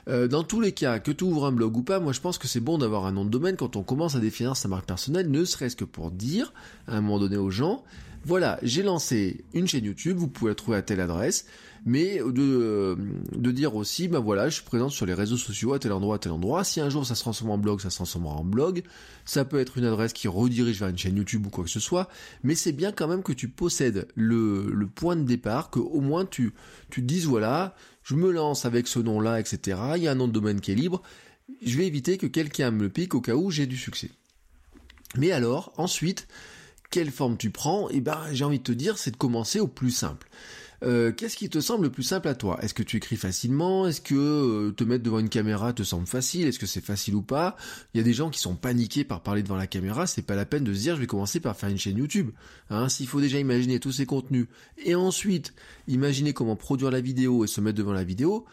Euh, 0.10 0.28
dans 0.28 0.44
tous 0.44 0.60
les 0.60 0.74
cas, 0.74 1.00
que 1.00 1.12
tu 1.12 1.24
ouvres 1.24 1.46
un 1.46 1.52
blog 1.52 1.78
ou 1.78 1.82
pas, 1.82 2.00
moi 2.00 2.12
je 2.12 2.20
pense 2.20 2.38
que 2.38 2.48
c'est 2.48 2.60
bon 2.60 2.78
d'avoir 2.78 3.06
un 3.06 3.14
nom 3.14 3.24
de 3.24 3.30
domaine 3.30 3.56
quand 3.56 3.78
on 3.78 3.84
commence 3.84 4.16
à 4.16 4.20
définir 4.20 4.58
sa 4.58 4.68
marque 4.68 4.86
personnelle, 4.86 5.32
ne 5.32 5.46
serait-ce 5.46 5.78
que 5.78 5.86
pour 5.86 6.12
dire 6.12 6.52
à 6.88 6.98
un 6.98 7.02
moment 7.02 7.20
donné 7.20 7.38
aux 7.38 7.50
gens, 7.50 7.84
voilà, 8.26 8.60
j'ai 8.64 8.84
lancé 8.84 9.44
une 9.54 9.68
chaîne 9.68 9.86
YouTube, 9.86 10.18
vous 10.18 10.28
pouvez 10.28 10.52
la 10.52 10.56
trouver 10.56 10.78
à 10.78 10.82
telle 10.82 11.02
adresse, 11.02 11.46
mais 11.86 12.20
de, 12.20 12.98
de 13.36 13.52
dire 13.52 13.76
aussi, 13.76 14.08
ben 14.08 14.20
voilà, 14.20 14.48
je 14.48 14.56
suis 14.56 14.64
présent 14.64 14.88
sur 14.88 15.06
les 15.06 15.14
réseaux 15.14 15.38
sociaux 15.38 15.74
à 15.74 15.80
tel 15.80 15.92
endroit, 15.92 16.16
à 16.16 16.20
tel 16.20 16.32
endroit. 16.32 16.64
Si 16.64 16.80
un 16.80 16.90
jour 16.90 17.06
ça 17.06 17.16
se 17.16 17.22
transforme 17.22 17.52
en 17.52 17.58
blog, 17.58 17.82
ça 17.82 17.90
se 17.90 17.98
transformera 17.98 18.36
en 18.36 18.46
blog. 18.46 18.84
Ça 19.26 19.44
peut 19.44 19.60
être 19.60 19.78
une 19.78 19.86
adresse 19.86 20.14
qui 20.14 20.30
redirige 20.30 20.80
vers 20.80 20.88
une 20.88 20.98
chaîne 20.98 21.18
YouTube 21.18 21.46
ou 21.46 21.50
quoi 21.50 21.66
que 21.66 21.70
ce 21.70 21.82
soit, 21.82 22.08
mais 22.44 22.56
c'est 22.56 22.72
bien 22.72 22.94
quand 22.94 23.08
même 23.08 23.24
que 23.24 23.34
tu 23.34 23.50
possèdes 23.50 24.08
le, 24.16 24.72
le 24.72 24.88
point 24.88 25.18
de 25.18 25.24
départ, 25.24 25.70
que 25.70 25.80
au 25.80 26.00
moins 26.00 26.26
tu, 26.26 26.54
tu 26.90 27.02
te 27.02 27.06
dises, 27.06 27.26
voilà, 27.26 27.76
je 28.04 28.16
me 28.16 28.32
lance 28.32 28.66
avec 28.66 28.88
ce 28.88 29.00
nom-là, 29.00 29.40
etc. 29.40 29.78
Il 29.98 30.04
y 30.04 30.08
a 30.08 30.12
un 30.12 30.16
nom 30.16 30.28
de 30.28 30.34
domaine 30.34 30.62
qui 30.62 30.72
est 30.72 30.76
libre. 30.76 31.02
Je 31.66 31.78
vais 31.78 31.88
éviter 31.88 32.18
que 32.18 32.28
quelqu'un 32.28 32.72
me 32.72 32.84
le 32.84 32.90
pique 32.90 33.16
au 33.16 33.22
cas 33.22 33.36
où 33.36 33.52
j'ai 33.52 33.66
du 33.66 33.78
succès. 33.78 34.10
Mais 35.18 35.32
alors, 35.32 35.74
ensuite, 35.78 36.28
quelle 36.94 37.10
forme 37.10 37.38
tu 37.38 37.50
prends 37.50 37.90
Eh 37.90 38.02
ben, 38.02 38.20
j'ai 38.34 38.46
envie 38.46 38.60
de 38.60 38.64
te 38.64 38.72
dire, 38.72 39.00
c'est 39.00 39.10
de 39.10 39.18
commencer 39.18 39.60
au 39.60 39.68
plus 39.68 39.90
simple. 39.90 40.30
Euh, 40.84 41.12
qu'est-ce 41.12 41.38
qui 41.38 41.50
te 41.50 41.60
semble 41.60 41.86
le 41.86 41.92
plus 41.92 42.04
simple 42.04 42.28
à 42.28 42.36
toi? 42.36 42.60
Est-ce 42.62 42.76
que 42.76 42.84
tu 42.84 42.98
écris 42.98 43.16
facilement? 43.16 43.88
Est-ce 43.88 44.00
que 44.00 44.14
euh, 44.14 44.72
te 44.74 44.84
mettre 44.84 45.04
devant 45.04 45.18
une 45.18 45.30
caméra 45.30 45.74
te 45.74 45.82
semble 45.82 46.06
facile? 46.06 46.46
Est-ce 46.46 46.60
que 46.60 46.68
c'est 46.68 46.86
facile 46.86 47.16
ou 47.16 47.24
pas? 47.24 47.58
Il 47.94 47.98
y 47.98 48.00
a 48.00 48.04
des 48.04 48.14
gens 48.14 48.30
qui 48.30 48.40
sont 48.40 48.56
paniqués 48.56 49.04
par 49.04 49.24
parler 49.24 49.42
devant 49.42 49.56
la 49.56 49.66
caméra, 49.66 50.06
c'est 50.06 50.22
pas 50.22 50.36
la 50.36 50.46
peine 50.46 50.64
de 50.64 50.72
se 50.72 50.82
dire 50.82 50.96
je 50.96 51.02
vais 51.02 51.08
commencer 51.08 51.40
par 51.40 51.58
faire 51.58 51.70
une 51.70 51.80
chaîne 51.80 51.98
YouTube. 51.98 52.30
Hein, 52.70 52.90
S'il 52.90 53.08
faut 53.08 53.22
déjà 53.22 53.40
imaginer 53.40 53.80
tous 53.80 53.94
ces 53.94 54.06
contenus 54.06 54.46
et 54.78 54.94
ensuite 54.94 55.56
imaginer 55.88 56.34
comment 56.34 56.56
produire 56.56 56.92
la 56.92 57.02
vidéo 57.02 57.44
et 57.44 57.48
se 57.48 57.60
mettre 57.60 57.80
devant 57.80 57.94
la 57.94 58.04
vidéo, 58.04 58.46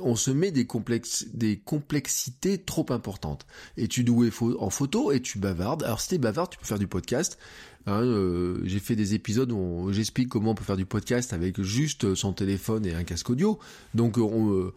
on 0.00 0.16
se 0.16 0.30
met 0.30 0.50
des, 0.50 0.66
complexes, 0.66 1.26
des 1.32 1.58
complexités 1.58 2.58
trop 2.58 2.86
importantes. 2.90 3.46
Et 3.76 3.88
tu 3.88 4.04
doues 4.04 4.30
en 4.58 4.70
photo 4.70 5.12
et 5.12 5.20
tu 5.20 5.38
bavardes. 5.38 5.82
Alors 5.82 6.00
si 6.00 6.08
t'es 6.08 6.18
bavard, 6.18 6.48
tu 6.48 6.58
peux 6.58 6.66
faire 6.66 6.78
du 6.78 6.86
podcast. 6.86 7.38
Hein, 7.86 8.02
euh, 8.02 8.60
j'ai 8.64 8.80
fait 8.80 8.96
des 8.96 9.14
épisodes 9.14 9.52
où 9.52 9.92
j'explique 9.92 10.28
comment 10.28 10.52
on 10.52 10.54
peut 10.54 10.64
faire 10.64 10.76
du 10.76 10.86
podcast 10.86 11.32
avec 11.32 11.60
juste 11.60 12.14
son 12.14 12.32
téléphone 12.32 12.86
et 12.86 12.94
un 12.94 13.04
casque 13.04 13.28
audio. 13.30 13.58
Donc 13.94 14.18
euh, 14.18 14.72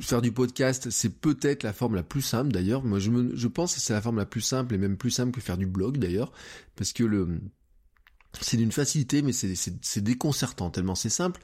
faire 0.00 0.22
du 0.22 0.32
podcast, 0.32 0.90
c'est 0.90 1.20
peut-être 1.20 1.62
la 1.62 1.72
forme 1.72 1.94
la 1.94 2.02
plus 2.02 2.22
simple 2.22 2.52
d'ailleurs. 2.52 2.82
Moi, 2.82 2.98
je 2.98 3.46
pense 3.48 3.74
que 3.74 3.80
c'est 3.80 3.92
la 3.92 4.00
forme 4.00 4.16
la 4.16 4.26
plus 4.26 4.40
simple 4.40 4.74
et 4.74 4.78
même 4.78 4.96
plus 4.96 5.10
simple 5.10 5.32
que 5.32 5.40
faire 5.40 5.58
du 5.58 5.66
blog 5.66 5.98
d'ailleurs, 5.98 6.32
parce 6.76 6.92
que 6.92 7.04
le 7.04 7.40
c'est 8.40 8.56
d'une 8.56 8.72
facilité, 8.72 9.22
mais 9.22 9.32
c'est 9.32 10.00
déconcertant, 10.00 10.70
tellement 10.70 10.94
c'est 10.94 11.08
simple. 11.08 11.40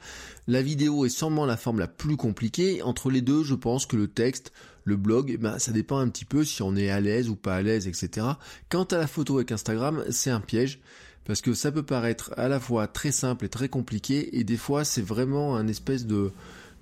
La 0.47 0.61
vidéo 0.61 1.05
est 1.05 1.09
sûrement 1.09 1.45
la 1.45 1.57
forme 1.57 1.79
la 1.79 1.87
plus 1.87 2.17
compliquée. 2.17 2.81
Entre 2.81 3.09
les 3.09 3.21
deux, 3.21 3.43
je 3.43 3.55
pense 3.55 3.85
que 3.85 3.95
le 3.95 4.07
texte, 4.07 4.51
le 4.83 4.95
blog, 4.95 5.31
eh 5.33 5.37
ben, 5.37 5.59
ça 5.59 5.71
dépend 5.71 5.97
un 5.97 6.09
petit 6.09 6.25
peu 6.25 6.43
si 6.45 6.61
on 6.61 6.75
est 6.75 6.89
à 6.89 7.01
l'aise 7.01 7.29
ou 7.29 7.35
pas 7.35 7.55
à 7.55 7.61
l'aise, 7.61 7.87
etc. 7.87 8.27
Quant 8.69 8.83
à 8.83 8.97
la 8.97 9.07
photo 9.07 9.37
avec 9.37 9.51
Instagram, 9.51 10.03
c'est 10.09 10.29
un 10.29 10.41
piège. 10.41 10.79
Parce 11.25 11.41
que 11.41 11.55
ça 11.55 11.71
peut 11.71 11.83
paraître 11.83 12.31
à 12.37 12.47
la 12.47 12.59
fois 12.59 12.87
très 12.87 13.11
simple 13.11 13.45
et 13.45 13.49
très 13.49 13.67
compliqué, 13.67 14.37
et 14.37 14.43
des 14.43 14.57
fois 14.57 14.85
c'est 14.85 15.01
vraiment 15.01 15.57
un 15.57 15.67
espèce 15.67 16.05
de, 16.05 16.31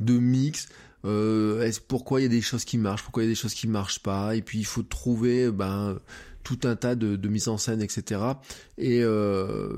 de 0.01 0.17
mix. 0.17 0.67
Euh, 1.05 1.71
pourquoi 1.87 2.19
il 2.19 2.23
y 2.23 2.25
a 2.25 2.29
des 2.29 2.41
choses 2.41 2.65
qui 2.65 2.77
marchent, 2.77 3.03
pourquoi 3.03 3.23
il 3.23 3.27
y 3.27 3.29
a 3.29 3.31
des 3.31 3.39
choses 3.39 3.53
qui 3.53 3.67
marchent 3.67 3.99
pas, 3.99 4.35
et 4.35 4.41
puis 4.41 4.59
il 4.59 4.65
faut 4.65 4.83
trouver 4.83 5.49
ben 5.49 5.97
tout 6.43 6.59
un 6.63 6.75
tas 6.75 6.95
de, 6.95 7.15
de 7.15 7.29
mise 7.29 7.47
en 7.47 7.57
scène, 7.57 7.81
etc. 7.81 8.21
Et 8.77 9.01
euh, 9.01 9.73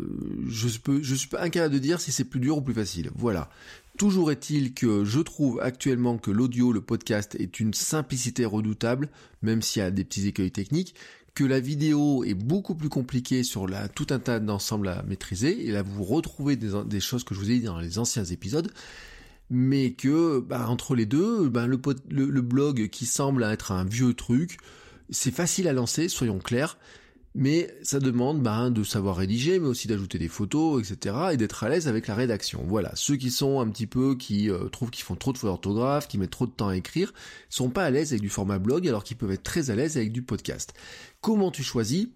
je 0.47 0.67
peux, 0.79 1.01
je 1.01 1.15
suis 1.15 1.29
pas 1.29 1.41
incapable 1.41 1.73
de 1.73 1.79
dire 1.79 2.01
si 2.01 2.11
c'est 2.11 2.23
plus 2.23 2.39
dur 2.39 2.57
ou 2.57 2.61
plus 2.61 2.73
facile. 2.73 3.11
Voilà. 3.15 3.49
Toujours 3.97 4.31
est-il 4.31 4.73
que 4.73 5.05
je 5.05 5.19
trouve 5.19 5.61
actuellement 5.61 6.17
que 6.17 6.31
l'audio, 6.31 6.73
le 6.73 6.81
podcast 6.81 7.35
est 7.35 7.59
une 7.59 7.73
simplicité 7.73 8.43
redoutable, 8.43 9.09
même 9.41 9.61
s'il 9.61 9.81
y 9.81 9.85
a 9.85 9.91
des 9.91 10.03
petits 10.03 10.27
écueils 10.27 10.51
techniques, 10.51 10.95
que 11.33 11.45
la 11.45 11.59
vidéo 11.59 12.23
est 12.23 12.33
beaucoup 12.33 12.75
plus 12.75 12.89
compliquée 12.89 13.43
sur 13.43 13.67
la, 13.67 13.87
tout 13.87 14.07
un 14.09 14.19
tas 14.19 14.39
d'ensembles 14.39 14.89
à 14.89 15.03
maîtriser, 15.03 15.67
et 15.67 15.71
là 15.71 15.81
vous 15.81 16.03
retrouvez 16.03 16.55
des, 16.55 16.71
des, 16.85 16.99
choses 16.99 17.23
que 17.23 17.35
je 17.35 17.39
vous 17.39 17.51
ai 17.51 17.59
dit 17.59 17.65
dans 17.65 17.79
les 17.79 17.99
anciens 17.99 18.25
épisodes, 18.25 18.71
mais 19.49 19.91
que 19.91 20.39
bah, 20.39 20.67
entre 20.67 20.95
les 20.95 21.05
deux, 21.05 21.47
bah, 21.49 21.67
le, 21.67 21.79
le 22.09 22.41
blog 22.41 22.89
qui 22.89 23.05
semble 23.05 23.43
être 23.43 23.71
un 23.71 23.85
vieux 23.85 24.13
truc, 24.13 24.57
c'est 25.09 25.33
facile 25.33 25.67
à 25.67 25.73
lancer, 25.73 26.09
soyons 26.09 26.39
clairs, 26.39 26.77
mais 27.35 27.69
ça 27.83 27.99
demande 27.99 28.41
ben, 28.41 28.71
de 28.71 28.83
savoir 28.83 29.17
rédiger, 29.17 29.59
mais 29.59 29.67
aussi 29.67 29.89
d'ajouter 29.89 30.17
des 30.17 30.29
photos, 30.29 30.81
etc., 30.81 31.15
et 31.33 31.37
d'être 31.37 31.65
à 31.65 31.69
l'aise 31.69 31.89
avec 31.89 32.07
la 32.07 32.15
rédaction. 32.15 32.63
Voilà, 32.65 32.91
ceux 32.95 33.17
qui 33.17 33.29
sont 33.29 33.59
un 33.59 33.67
petit 33.67 33.87
peu, 33.87 34.15
qui 34.15 34.49
euh, 34.49 34.69
trouvent 34.69 34.89
qu'ils 34.89 35.03
font 35.03 35.15
trop 35.15 35.33
de 35.33 35.37
fautes 35.37 35.49
d'orthographe, 35.49 36.07
qui 36.07 36.17
mettent 36.17 36.31
trop 36.31 36.47
de 36.47 36.51
temps 36.51 36.69
à 36.69 36.77
écrire, 36.77 37.13
sont 37.49 37.69
pas 37.69 37.83
à 37.83 37.89
l'aise 37.89 38.13
avec 38.13 38.21
du 38.21 38.29
format 38.29 38.57
blog, 38.57 38.87
alors 38.87 39.03
qu'ils 39.03 39.17
peuvent 39.17 39.31
être 39.31 39.43
très 39.43 39.69
à 39.69 39.75
l'aise 39.75 39.97
avec 39.97 40.13
du 40.13 40.21
podcast. 40.21 40.73
Comment 41.19 41.51
tu 41.51 41.61
choisis? 41.61 42.07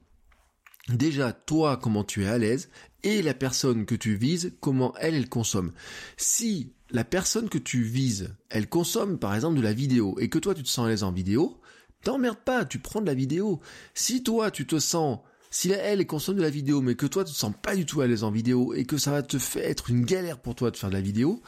Déjà, 0.88 1.34
toi, 1.34 1.76
comment 1.76 2.06
tu 2.06 2.24
es 2.24 2.28
à 2.28 2.38
l'aise, 2.38 2.70
et 3.04 3.22
la 3.22 3.34
personne 3.34 3.86
que 3.86 3.96
tu 3.96 4.16
vises, 4.16 4.54
comment 4.62 4.94
elle, 5.00 5.16
elle 5.16 5.30
consomme. 5.30 5.74
Si 6.16 6.72
la 6.92 7.04
personne 7.04 7.50
que 7.50 7.58
tu 7.58 7.84
vises, 7.84 8.34
elle 8.50 8.70
consomme 8.70 9.20
par 9.20 9.36
exemple 9.36 9.58
de 9.58 9.62
la 9.62 9.74
vidéo, 9.74 10.18
et 10.20 10.30
que 10.30 10.40
toi 10.40 10.56
tu 10.56 10.64
te 10.64 10.70
sens 10.70 10.86
à 10.86 10.90
l'aise 10.90 11.04
en 11.04 11.12
vidéo, 11.12 11.59
T'emmerdes 12.04 12.40
pas, 12.40 12.66
tu 12.66 12.80
prends 12.80 13.02
de 13.02 13.06
la 13.06 13.14
vidéo. 13.14 13.60
Si 13.94 14.24
toi, 14.24 14.52
tu 14.52 14.66
te 14.66 14.80
sens, 14.80 15.20
si 15.52 15.72
elle 15.72 16.06
consomme 16.08 16.38
de 16.38 16.42
la 16.42 16.50
vidéo, 16.50 16.82
mais 16.82 16.96
que 16.96 17.06
toi, 17.06 17.26
tu 17.26 17.34
te 17.34 17.38
sens 17.38 17.54
pas 17.62 17.76
du 17.76 17.86
tout 17.86 18.02
à 18.02 18.08
l'aise 18.08 18.24
en 18.24 18.32
vidéo 18.32 18.74
et 18.74 18.86
que 18.86 18.98
ça 18.98 19.12
va 19.12 19.22
te 19.22 19.38
faire 19.38 19.70
être 19.70 19.90
une 19.90 20.06
galère 20.06 20.40
pour 20.40 20.56
toi 20.56 20.72
de 20.72 20.78
faire 20.78 20.90
de 20.90 20.96
la 20.96 21.02
vidéo, 21.02 21.42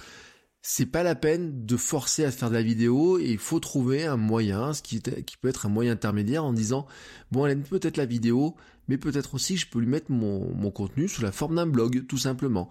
c'est 0.62 0.86
pas 0.86 1.04
la 1.04 1.16
peine 1.16 1.66
de 1.66 1.78
forcer 1.78 2.24
à 2.24 2.32
faire 2.32 2.50
de 2.50 2.56
la 2.56 2.62
vidéo 2.62 3.18
et 3.18 3.32
il 3.32 3.38
faut 3.38 3.60
trouver 3.60 4.06
un 4.06 4.18
moyen, 4.18 4.74
ce 4.74 4.82
qui, 4.82 5.00
peut 5.00 5.48
être 5.48 5.66
un 5.66 5.70
moyen 5.70 5.94
intermédiaire 5.94 6.46
en 6.46 6.54
disant 6.54 6.86
bon 7.32 7.46
elle 7.46 7.54
aime 7.54 7.64
peut-être 7.64 7.98
la 7.98 8.06
vidéo, 8.06 8.56
mais 8.88 8.98
peut-être 8.98 9.34
aussi 9.34 9.58
je 9.58 9.68
peux 9.68 9.80
lui 9.80 9.88
mettre 9.88 10.12
mon 10.12 10.72
contenu 10.72 11.08
sous 11.08 11.22
la 11.22 11.32
forme 11.32 11.56
d'un 11.56 11.66
blog, 11.66 12.06
tout 12.08 12.18
simplement. 12.18 12.70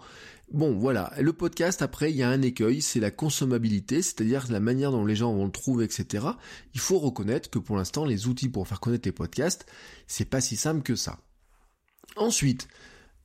Bon 0.53 0.77
voilà, 0.77 1.13
le 1.17 1.31
podcast 1.31 1.81
après 1.81 2.11
il 2.11 2.17
y 2.17 2.23
a 2.23 2.29
un 2.29 2.41
écueil, 2.41 2.81
c'est 2.81 2.99
la 2.99 3.09
consommabilité, 3.09 4.01
c'est-à-dire 4.01 4.51
la 4.51 4.59
manière 4.59 4.91
dont 4.91 5.05
les 5.05 5.15
gens 5.15 5.33
vont 5.33 5.45
le 5.45 5.51
trouver, 5.51 5.85
etc. 5.85 6.25
Il 6.73 6.79
faut 6.81 6.99
reconnaître 6.99 7.49
que 7.49 7.57
pour 7.57 7.77
l'instant 7.77 8.03
les 8.03 8.27
outils 8.27 8.49
pour 8.49 8.67
faire 8.67 8.81
connaître 8.81 9.07
les 9.07 9.13
podcasts, 9.13 9.65
c'est 10.07 10.25
pas 10.25 10.41
si 10.41 10.57
simple 10.57 10.81
que 10.81 10.97
ça. 10.97 11.19
Ensuite, 12.17 12.67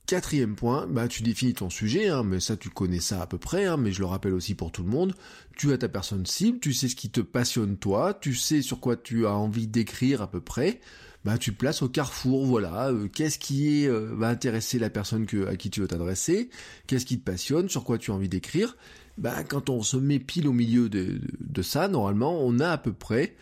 Quatrième 0.07 0.55
point, 0.55 0.87
bah 0.87 1.09
tu 1.09 1.21
définis 1.21 1.53
ton 1.53 1.69
sujet, 1.69 2.07
hein, 2.07 2.23
mais 2.23 2.39
ça 2.39 2.55
tu 2.55 2.69
connais 2.69 3.01
ça 3.01 3.21
à 3.21 3.27
peu 3.27 3.37
près, 3.37 3.65
hein, 3.65 3.75
mais 3.75 3.91
je 3.91 3.99
le 3.99 4.05
rappelle 4.05 4.31
aussi 4.31 4.55
pour 4.55 4.71
tout 4.71 4.83
le 4.83 4.89
monde. 4.89 5.13
Tu 5.57 5.73
as 5.73 5.77
ta 5.77 5.89
personne 5.89 6.25
cible, 6.25 6.61
tu 6.61 6.71
sais 6.71 6.87
ce 6.87 6.95
qui 6.95 7.09
te 7.09 7.19
passionne 7.19 7.75
toi, 7.75 8.13
tu 8.13 8.33
sais 8.33 8.61
sur 8.61 8.79
quoi 8.79 8.95
tu 8.95 9.27
as 9.27 9.33
envie 9.33 9.67
d'écrire 9.67 10.21
à 10.21 10.31
peu 10.31 10.39
près. 10.39 10.79
Bah 11.25 11.37
tu 11.37 11.51
places 11.51 11.81
au 11.81 11.89
carrefour, 11.89 12.45
voilà. 12.45 12.87
Euh, 12.87 13.09
qu'est-ce 13.09 13.37
qui 13.37 13.85
euh, 13.85 14.15
va 14.15 14.29
intéresser 14.29 14.79
la 14.79 14.89
personne 14.89 15.27
à 15.45 15.57
qui 15.57 15.69
tu 15.69 15.81
veux 15.81 15.87
t'adresser? 15.87 16.51
Qu'est-ce 16.87 17.05
qui 17.05 17.19
te 17.19 17.25
passionne? 17.25 17.67
Sur 17.67 17.83
quoi 17.83 17.97
tu 17.97 18.11
as 18.11 18.13
envie 18.13 18.29
d'écrire? 18.29 18.77
Bah 19.17 19.43
quand 19.43 19.69
on 19.69 19.83
se 19.83 19.97
met 19.97 20.19
pile 20.19 20.47
au 20.47 20.53
milieu 20.53 20.87
de, 20.87 21.19
ça, 21.61 21.89
normalement, 21.89 22.39
on 22.39 22.59
a 22.61 22.69
à 22.69 22.77
peu 22.77 22.93
près 22.93 23.35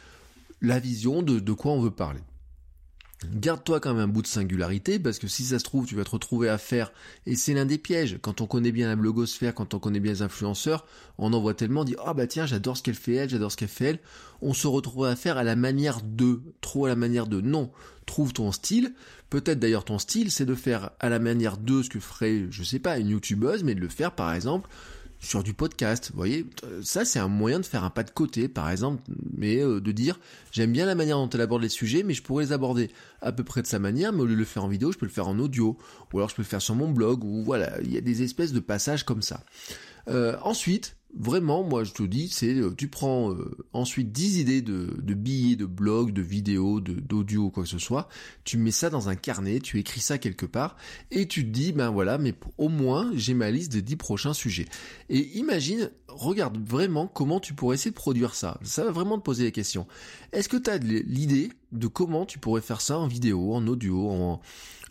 la 0.62 0.80
vision 0.80 1.22
de 1.22 1.52
quoi 1.52 1.74
on 1.74 1.82
veut 1.82 1.92
parler. 1.92 2.22
Garde-toi 3.24 3.80
quand 3.80 3.94
même 3.94 4.04
un 4.04 4.08
bout 4.08 4.22
de 4.22 4.28
singularité, 4.28 5.00
parce 5.00 5.20
que 5.20 5.28
si 5.28 5.46
ça 5.46 5.58
se 5.58 5.64
trouve, 5.64 5.86
tu 5.86 5.96
vas 5.96 6.04
te 6.04 6.12
retrouver 6.12 6.50
à 6.50 6.58
faire, 6.58 6.92
et 7.26 7.36
c'est 7.36 7.54
l'un 7.54 7.66
des 7.66 7.78
pièges, 7.78 8.20
quand 8.22 8.42
on 8.42 8.46
connaît 8.46 8.74
bien 8.74 8.88
la 8.88 8.98
blogosphère, 8.98 9.54
quand 9.54 9.74
on 9.74 9.80
connaît 9.80 10.02
bien 10.02 10.12
les 10.12 10.22
influenceurs, 10.22 10.86
on 11.18 11.32
en 11.32 11.40
voit 11.40 11.54
tellement, 11.54 11.86
ah 11.98 12.08
oh 12.10 12.14
bah 12.14 12.28
tiens, 12.28 12.46
j'adore 12.46 12.76
ce 12.76 12.84
qu'elle 12.84 12.96
fait 12.96 13.14
elle, 13.14 13.30
j'adore 13.30 13.52
ce 13.52 13.58
qu'elle 13.58 13.70
fait 13.70 13.86
elle, 13.86 14.00
on 14.42 14.54
se 14.54 14.68
retrouve 14.68 15.06
à 15.06 15.16
faire 15.16 15.38
à 15.38 15.44
la 15.44 15.56
manière 15.56 16.02
de, 16.04 16.42
trop 16.60 16.86
à 16.86 16.90
la 16.90 16.98
manière 16.98 17.28
de, 17.28 17.40
non, 17.40 17.72
trouve 18.06 18.34
ton 18.34 18.52
style, 18.52 18.94
peut-être 19.30 19.60
d'ailleurs 19.60 19.86
ton 19.86 19.98
style, 19.98 20.30
c'est 20.30 20.46
de 20.46 20.56
faire 20.56 20.92
à 21.00 21.08
la 21.08 21.20
manière 21.20 21.58
de 21.58 21.84
ce 21.84 21.90
que 21.90 22.02
ferait, 22.02 22.48
je 22.52 22.64
sais 22.64 22.80
pas, 22.80 23.00
une 23.00 23.10
youtubeuse, 23.10 23.64
mais 23.64 23.76
de 23.76 23.82
le 23.82 23.90
faire 23.90 24.14
par 24.14 24.34
exemple 24.34 24.70
sur 25.26 25.44
du 25.44 25.54
podcast. 25.54 26.12
Vous 26.12 26.18
voyez, 26.18 26.46
ça 26.82 27.04
c'est 27.04 27.20
un 27.20 27.28
moyen 27.28 27.60
de 27.60 27.66
faire 27.66 27.84
un 27.84 27.90
pas 27.90 28.04
de 28.04 28.12
côté, 28.12 28.48
par 28.48 28.70
exemple, 28.70 29.02
mais 29.36 29.62
euh, 29.62 29.82
de 29.82 29.92
dire 29.92 30.20
j'aime 30.52 30.72
bien 30.72 30.86
la 30.86 30.96
manière 30.96 31.18
dont 31.18 31.30
elle 31.30 31.42
aborde 31.42 31.62
les 31.62 31.70
sujets, 31.70 32.04
mais 32.04 32.14
je 32.14 32.22
pourrais 32.22 32.46
les 32.46 32.52
aborder 32.52 32.92
à 33.22 33.32
peu 33.32 33.44
près 33.44 33.62
de 33.62 33.68
sa 33.68 33.80
manière, 33.80 34.14
mais 34.14 34.22
au 34.22 34.26
lieu 34.26 34.36
de 34.36 34.40
le 34.40 34.46
faire 34.46 34.64
en 34.64 34.68
vidéo, 34.68 34.92
je 34.92 34.98
peux 34.98 35.06
le 35.06 35.12
faire 35.12 35.28
en 35.28 35.40
audio, 35.40 35.78
ou 36.14 36.18
alors 36.18 36.30
je 36.30 36.36
peux 36.36 36.44
le 36.44 36.48
faire 36.48 36.62
sur 36.62 36.76
mon 36.76 36.90
blog, 36.90 37.24
ou 37.24 37.44
voilà, 37.44 37.82
il 37.82 37.92
y 37.92 37.98
a 37.98 38.02
des 38.02 38.24
espèces 38.24 38.54
de 38.54 38.60
passages 38.60 39.04
comme 39.04 39.22
ça. 39.22 39.44
Euh, 40.08 40.38
ensuite, 40.44 40.96
vraiment, 41.18 41.64
moi 41.64 41.84
je 41.84 41.94
te 41.94 42.04
dis, 42.04 42.30
c'est 42.30 42.54
euh, 42.54 42.74
tu 42.76 42.88
prends 42.88 43.32
euh, 43.32 43.58
ensuite 43.74 44.12
10 44.12 44.40
idées 44.40 44.62
de, 44.62 44.96
de, 45.02 45.14
billets, 45.14 45.56
de 45.56 45.66
blogs, 45.66 46.12
de 46.12 46.22
vidéos, 46.22 46.82
d'audio 46.82 47.44
ou 47.44 47.50
quoi 47.50 47.64
que 47.64 47.70
ce 47.70 47.80
soit, 47.80 48.08
tu 48.44 48.58
mets 48.58 48.72
ça 48.72 48.90
dans 48.90 49.10
un 49.10 49.16
carnet, 49.16 49.60
tu 49.60 49.80
écris 49.80 50.02
ça 50.02 50.18
quelque 50.18 50.46
part, 50.46 50.76
et 51.12 51.28
tu 51.28 51.46
te 51.46 51.50
dis, 51.50 51.72
ben 51.72 51.90
voilà, 51.90 52.18
mais 52.18 52.34
au 52.58 52.70
moins 52.70 53.12
j'ai 53.16 53.34
ma 53.34 53.52
liste 53.52 53.72
des 53.72 53.82
10 53.82 53.96
prochains 53.96 54.34
sujets. 54.34 54.66
Et 55.10 55.38
imagine, 55.38 55.90
regarde 56.08 56.58
vraiment 56.58 57.08
comment 57.08 57.40
tu 57.40 57.54
pourrais 57.54 57.76
essayer 57.76 57.92
de 57.92 57.96
produire 57.96 58.36
ça. 58.36 58.60
Ça 58.64 58.84
va 58.84 58.92
vraiment 58.92 59.18
te 59.18 59.24
poser 59.24 59.46
la 59.46 59.52
question. 59.52 59.88
Est-ce 60.32 60.50
que 60.50 60.58
tu 60.58 60.70
as 60.70 60.78
l'idée 60.78 61.50
de 61.72 61.88
comment 61.88 62.26
tu 62.26 62.40
pourrais 62.40 62.62
faire 62.62 62.82
ça 62.82 62.98
en 63.00 63.08
vidéo, 63.08 63.54
en 63.54 63.68
audio, 63.68 64.10
en, 64.10 64.42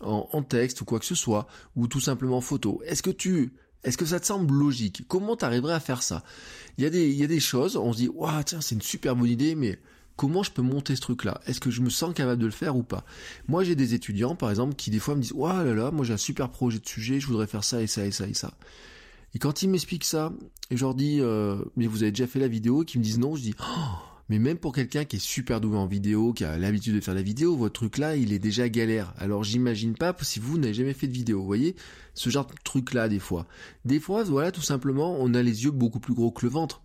en, 0.01 0.29
en 0.31 0.43
texte 0.43 0.81
ou 0.81 0.85
quoi 0.85 0.99
que 0.99 1.05
ce 1.05 1.15
soit, 1.15 1.47
ou 1.75 1.87
tout 1.87 2.01
simplement 2.01 2.37
en 2.37 2.41
photo? 2.41 2.81
Est-ce 2.85 3.03
que 3.03 3.11
tu 3.11 3.53
est-ce 3.85 3.97
que 3.97 4.05
ça 4.05 4.19
te 4.19 4.25
semble 4.25 4.53
logique? 4.53 5.03
Comment 5.07 5.35
t'arriverais 5.35 5.75
à 5.75 5.79
faire 5.79 6.01
ça? 6.01 6.23
Il 6.77 6.83
y, 6.83 6.87
a 7.23 7.27
des, 7.27 7.39
choses, 7.39 7.77
on 7.77 7.93
se 7.93 7.97
dit, 7.99 8.09
waouh, 8.09 8.43
tiens, 8.43 8.59
c'est 8.59 8.75
une 8.75 8.81
super 8.81 9.15
bonne 9.15 9.29
idée, 9.29 9.55
mais 9.55 9.79
comment 10.17 10.43
je 10.43 10.51
peux 10.51 10.63
monter 10.63 10.95
ce 10.95 11.01
truc-là? 11.01 11.39
Est-ce 11.45 11.61
que 11.61 11.69
je 11.69 11.81
me 11.81 11.89
sens 11.89 12.13
capable 12.13 12.41
de 12.41 12.47
le 12.47 12.51
faire 12.51 12.75
ou 12.75 12.83
pas? 12.83 13.05
Moi, 13.47 13.63
j'ai 13.63 13.75
des 13.75 13.93
étudiants, 13.93 14.35
par 14.35 14.49
exemple, 14.49 14.75
qui 14.75 14.89
des 14.89 14.99
fois 14.99 15.15
me 15.15 15.21
disent, 15.21 15.33
waouh 15.33 15.63
là 15.63 15.73
là, 15.73 15.91
moi 15.91 16.03
j'ai 16.03 16.13
un 16.13 16.17
super 16.17 16.49
projet 16.49 16.79
de 16.79 16.87
sujet, 16.87 17.19
je 17.19 17.27
voudrais 17.27 17.47
faire 17.47 17.63
ça 17.63 17.81
et 17.81 17.87
ça 17.87 18.05
et 18.05 18.11
ça 18.11 18.27
et 18.27 18.33
ça. 18.33 18.55
Et 19.35 19.39
quand 19.39 19.61
ils 19.61 19.69
m'expliquent 19.69 20.03
ça, 20.03 20.33
et 20.71 20.77
je 20.77 20.83
leur 20.83 20.95
dis, 20.95 21.21
euh, 21.21 21.57
mais 21.75 21.87
vous 21.87 22.01
avez 22.01 22.11
déjà 22.11 22.27
fait 22.27 22.39
la 22.39 22.47
vidéo, 22.47 22.83
qui 22.83 22.97
me 22.97 23.03
disent 23.03 23.19
non, 23.19 23.35
je 23.35 23.41
dis, 23.41 23.55
oh, 23.61 24.14
mais 24.29 24.39
même 24.39 24.57
pour 24.57 24.73
quelqu'un 24.73 25.05
qui 25.05 25.17
est 25.17 25.19
super 25.19 25.61
doué 25.61 25.77
en 25.77 25.85
vidéo, 25.85 26.33
qui 26.33 26.43
a 26.43 26.57
l'habitude 26.57 26.95
de 26.95 27.01
faire 27.01 27.13
la 27.13 27.21
vidéo, 27.21 27.55
votre 27.55 27.73
truc 27.73 27.97
là, 27.97 28.15
il 28.15 28.33
est 28.33 28.39
déjà 28.39 28.69
galère. 28.69 29.13
Alors 29.17 29.43
j'imagine 29.43 29.95
pas 29.95 30.15
si 30.21 30.39
vous 30.39 30.57
n'avez 30.57 30.73
jamais 30.73 30.93
fait 30.93 31.07
de 31.07 31.13
vidéo, 31.13 31.39
vous 31.39 31.45
voyez 31.45 31.75
Ce 32.13 32.29
genre 32.29 32.47
de 32.47 32.53
truc 32.63 32.93
là 32.93 33.07
des 33.07 33.19
fois. 33.19 33.45
Des 33.85 33.99
fois, 33.99 34.23
voilà, 34.23 34.51
tout 34.51 34.61
simplement, 34.61 35.15
on 35.19 35.33
a 35.33 35.41
les 35.41 35.65
yeux 35.65 35.71
beaucoup 35.71 35.99
plus 35.99 36.13
gros 36.13 36.31
que 36.31 36.45
le 36.45 36.51
ventre. 36.51 36.81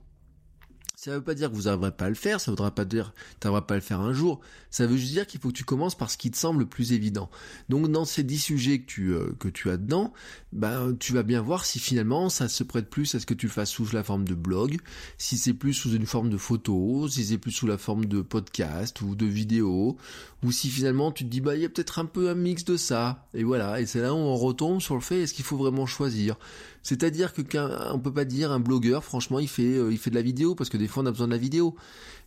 Ça 1.02 1.12
veut 1.12 1.22
pas 1.22 1.32
dire 1.32 1.50
que 1.50 1.56
vous 1.56 1.62
n'arriverez 1.62 1.92
pas 1.92 2.04
à 2.04 2.08
le 2.10 2.14
faire, 2.14 2.42
ça 2.42 2.50
voudra 2.50 2.74
pas 2.74 2.84
dire 2.84 3.14
que 3.14 3.20
tu 3.40 3.46
n'arriveras 3.46 3.66
pas 3.66 3.72
à 3.72 3.78
le 3.78 3.82
faire 3.82 4.00
un 4.00 4.12
jour. 4.12 4.38
Ça 4.70 4.86
veut 4.86 4.98
juste 4.98 5.12
dire 5.12 5.26
qu'il 5.26 5.40
faut 5.40 5.48
que 5.48 5.54
tu 5.54 5.64
commences 5.64 5.94
par 5.94 6.10
ce 6.10 6.18
qui 6.18 6.30
te 6.30 6.36
semble 6.36 6.60
le 6.60 6.66
plus 6.66 6.92
évident. 6.92 7.30
Donc 7.70 7.90
dans 7.90 8.04
ces 8.04 8.22
10 8.22 8.38
sujets 8.38 8.80
que 8.80 8.84
tu, 8.84 9.14
euh, 9.14 9.32
que 9.38 9.48
tu 9.48 9.70
as 9.70 9.78
dedans, 9.78 10.12
ben, 10.52 10.94
tu 11.00 11.14
vas 11.14 11.22
bien 11.22 11.40
voir 11.40 11.64
si 11.64 11.78
finalement 11.78 12.28
ça 12.28 12.50
se 12.50 12.64
prête 12.64 12.90
plus 12.90 13.14
à 13.14 13.20
ce 13.20 13.24
que 13.24 13.32
tu 13.32 13.46
le 13.46 13.52
fasses 13.52 13.70
sous 13.70 13.88
la 13.94 14.04
forme 14.04 14.28
de 14.28 14.34
blog, 14.34 14.76
si 15.16 15.38
c'est 15.38 15.54
plus 15.54 15.72
sous 15.72 15.94
une 15.94 16.04
forme 16.04 16.28
de 16.28 16.36
photo, 16.36 17.08
si 17.08 17.24
c'est 17.24 17.38
plus 17.38 17.52
sous 17.52 17.66
la 17.66 17.78
forme 17.78 18.04
de 18.04 18.20
podcast 18.20 19.00
ou 19.00 19.14
de 19.14 19.24
vidéo, 19.24 19.96
ou 20.42 20.52
si 20.52 20.68
finalement 20.68 21.12
tu 21.12 21.24
te 21.24 21.30
dis 21.30 21.40
bah 21.40 21.56
il 21.56 21.62
y 21.62 21.64
a 21.64 21.70
peut-être 21.70 21.98
un 21.98 22.04
peu 22.04 22.28
un 22.28 22.34
mix 22.34 22.66
de 22.66 22.76
ça. 22.76 23.26
Et 23.32 23.42
voilà, 23.42 23.80
et 23.80 23.86
c'est 23.86 24.02
là 24.02 24.12
où 24.12 24.18
on 24.18 24.36
retombe 24.36 24.82
sur 24.82 24.96
le 24.96 25.00
fait 25.00 25.22
est-ce 25.22 25.32
qu'il 25.32 25.46
faut 25.46 25.56
vraiment 25.56 25.86
choisir? 25.86 26.36
C'est-à-dire 26.82 27.32
que 27.34 27.42
qu'un, 27.42 27.98
peut 27.98 28.12
pas 28.12 28.24
dire 28.24 28.52
un 28.52 28.60
blogueur, 28.60 29.04
franchement, 29.04 29.38
il 29.38 29.48
fait, 29.48 29.76
euh, 29.76 29.92
il 29.92 29.98
fait 29.98 30.10
de 30.10 30.14
la 30.14 30.22
vidéo 30.22 30.54
parce 30.54 30.70
que 30.70 30.76
des 30.76 30.88
fois 30.88 31.02
on 31.02 31.06
a 31.06 31.10
besoin 31.10 31.26
de 31.26 31.32
la 31.32 31.38
vidéo. 31.38 31.74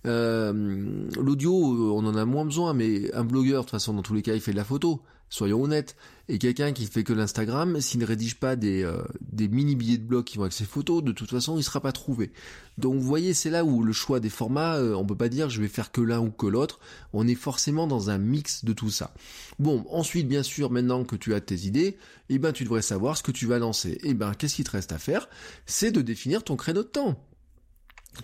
Euh, 0.06 1.08
l'audio, 1.20 1.52
euh, 1.52 1.92
on 1.92 2.06
en 2.06 2.16
a 2.16 2.26
moins 2.26 2.46
besoin, 2.46 2.74
mais 2.74 3.14
un 3.14 3.24
blogueur, 3.24 3.62
de 3.62 3.66
toute 3.66 3.72
façon, 3.72 3.94
dans 3.94 4.02
tous 4.02 4.14
les 4.14 4.22
cas, 4.22 4.34
il 4.34 4.42
fait 4.42 4.52
de 4.52 4.58
la 4.58 4.66
photo. 4.66 5.02
Soyons 5.34 5.64
honnêtes. 5.64 5.96
Et 6.30 6.38
quelqu'un 6.38 6.74
qui 6.74 6.86
fait 6.86 7.04
que 7.04 7.12
l'Instagram, 7.12 7.82
s'il 7.82 8.00
ne 8.00 8.06
rédige 8.06 8.36
pas 8.36 8.56
des, 8.56 8.84
euh, 8.84 9.02
des 9.20 9.48
mini 9.48 9.76
billets 9.76 9.98
de 9.98 10.04
blog 10.04 10.26
qui 10.26 10.38
vont 10.38 10.44
avec 10.44 10.54
ses 10.54 10.64
photos, 10.64 11.04
de 11.04 11.12
toute 11.12 11.32
façon, 11.32 11.58
il 11.58 11.64
sera 11.64 11.82
pas 11.82 11.92
trouvé. 11.92 12.32
Donc, 12.78 12.94
vous 12.94 13.02
voyez, 13.02 13.34
c'est 13.34 13.50
là 13.50 13.66
où 13.66 13.82
le 13.82 13.94
choix 13.94 14.20
des 14.20 14.30
formats, 14.30 14.80
on 14.80 15.04
peut 15.08 15.18
pas 15.18 15.30
dire 15.30 15.50
je 15.50 15.60
vais 15.60 15.68
faire 15.68 15.92
que 15.92 16.02
l'un 16.02 16.20
ou 16.20 16.30
que 16.30 16.46
l'autre. 16.46 16.80
On 17.14 17.28
est 17.28 17.34
forcément 17.34 17.88
dans 17.88 18.12
un 18.12 18.20
mix 18.20 18.64
de 18.64 18.74
tout 18.74 18.92
ça. 18.92 19.12
Bon, 19.58 19.84
ensuite, 19.90 20.28
bien 20.28 20.44
sûr, 20.44 20.70
maintenant 20.70 21.04
que 21.04 21.16
tu 21.16 21.34
as 21.34 21.42
tes 21.42 21.66
idées, 21.66 21.98
eh 22.30 22.38
ben, 22.38 22.52
tu 22.52 22.64
devrais 22.64 22.84
savoir 22.84 23.18
ce 23.18 23.24
que 23.24 23.32
tu 23.32 23.48
vas 23.48 23.58
lancer. 23.58 23.98
Eh 24.04 24.14
ben, 24.14 24.36
qu'est-ce 24.36 24.54
qui 24.54 24.64
te 24.64 24.70
reste 24.70 24.92
à 24.92 25.00
faire? 25.00 25.28
C'est 25.66 25.90
de 25.90 26.02
définir 26.02 26.44
ton 26.44 26.58
créneau 26.58 26.84
de 26.84 26.90
temps. 26.90 27.20